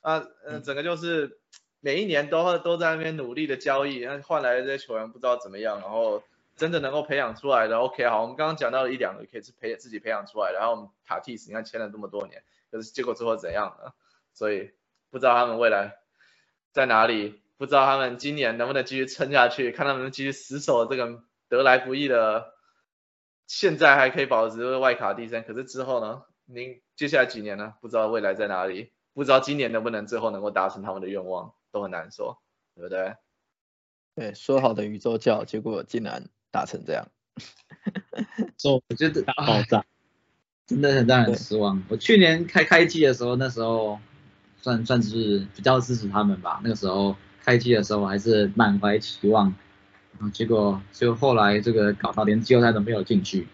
[0.00, 1.38] 啊呃整个就是
[1.78, 6.24] 每一年都都在那边努力的交易，那换来的这些球员不知道怎么样，然后
[6.56, 12.42] 真的能够培养出来的，OK 好，我们刚刚讲到了一两个可以是培自己培养出来的，然后我们塔蒂斯你看签了这么多年，
[12.72, 13.92] 可是结果最后怎样呢？
[14.34, 14.72] 所以。
[15.10, 15.96] 不知道他们未来
[16.72, 22.52] 在哪里，不知道他们今年能不能继续撑下去，看他们能继续死守这个得来不易的，
[23.46, 26.22] 现在还可以保持外卡第三，可是之后呢？
[26.48, 27.74] 您接下来几年呢？
[27.80, 32.40] 不知道未来在哪里，不知道今年能不能最后能够达成他们的愿望，都很难说，
[32.76, 33.16] 对不对？
[34.14, 37.08] 对，说好的宇宙教，结果竟然打成这样。
[38.56, 39.84] 做我觉得大爆炸，
[40.66, 41.82] 真的很让人失望。
[41.88, 43.98] 我去年开开季的时候，那时候
[44.66, 46.60] 算算是比较支持他们吧。
[46.64, 47.14] 那个时候
[47.44, 49.54] 开机的时候还是满怀期望，
[50.18, 53.46] 然后结果就后来这个搞到连季后赛都没有进去。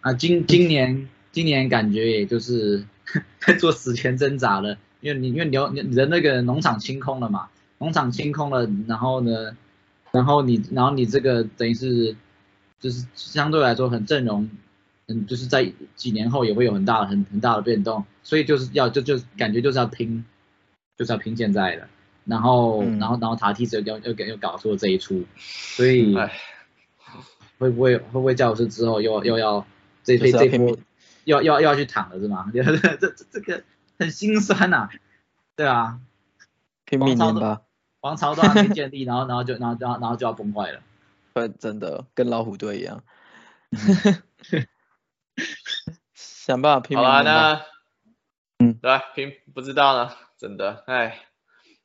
[0.00, 2.86] 啊，今今年今年感觉也就是
[3.38, 9.54] 在做死前挣扎了，因为你因为你有你的那个农场清空了嘛，农场清空了，然后呢，
[10.10, 12.16] 然后你然后你这个等于是
[12.80, 14.48] 就是相对来说很阵容。
[15.08, 20.24] 嗯，就是在几年后也会有很大的很很大的变动，所以就是要就就感觉就是要拼，
[20.96, 21.88] 就是要拼现在的，
[22.24, 26.32] 然后、嗯然后然后塔梯子又又又搞出了这一出，所以哎，
[27.58, 29.66] 会不会会不会教师之后又又要
[30.02, 30.76] 这就是这这波
[31.24, 32.50] 要要要要去躺了是吗？
[32.52, 32.62] 这
[32.96, 33.62] 这这个
[33.98, 34.88] 很心酸呐、
[35.54, 36.00] 对啊，
[36.84, 37.62] 拼命年吧，
[38.00, 40.80] 王朝都还没建立，然后然后就然后然后然后就要崩坏了。
[41.34, 43.02] 会真的跟老虎队一样。
[46.14, 47.22] 想办法拼好吧。
[47.22, 47.60] 那
[48.58, 49.02] 嗯对吧？
[49.14, 51.18] 拼不知道呢，真的，哎，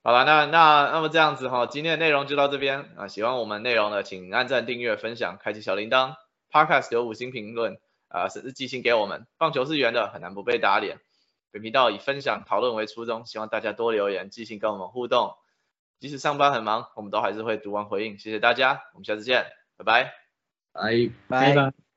[0.04, 3.08] 好了，那那那么这样子哈，今天的内容就到这边啊。
[3.08, 6.16] 喜欢我们内容的，请按赞、订阅、分享、开启小铃铛。
[6.52, 7.80] Podcast 留五星评论
[8.10, 9.26] 啊，甚至寄信给我们。
[9.38, 11.00] 棒球是圆的，很难不被打脸。
[11.52, 15.36] 本频道以分享讨论为初衷，希望大家多留言、寄信跟我们互动。
[16.00, 18.18] 即使上班很忙，我们都还是会读完回应。
[18.18, 19.46] 谢谢大家，我们下次见，
[19.78, 20.14] 拜拜。
[20.74, 21.91] 拜拜拜。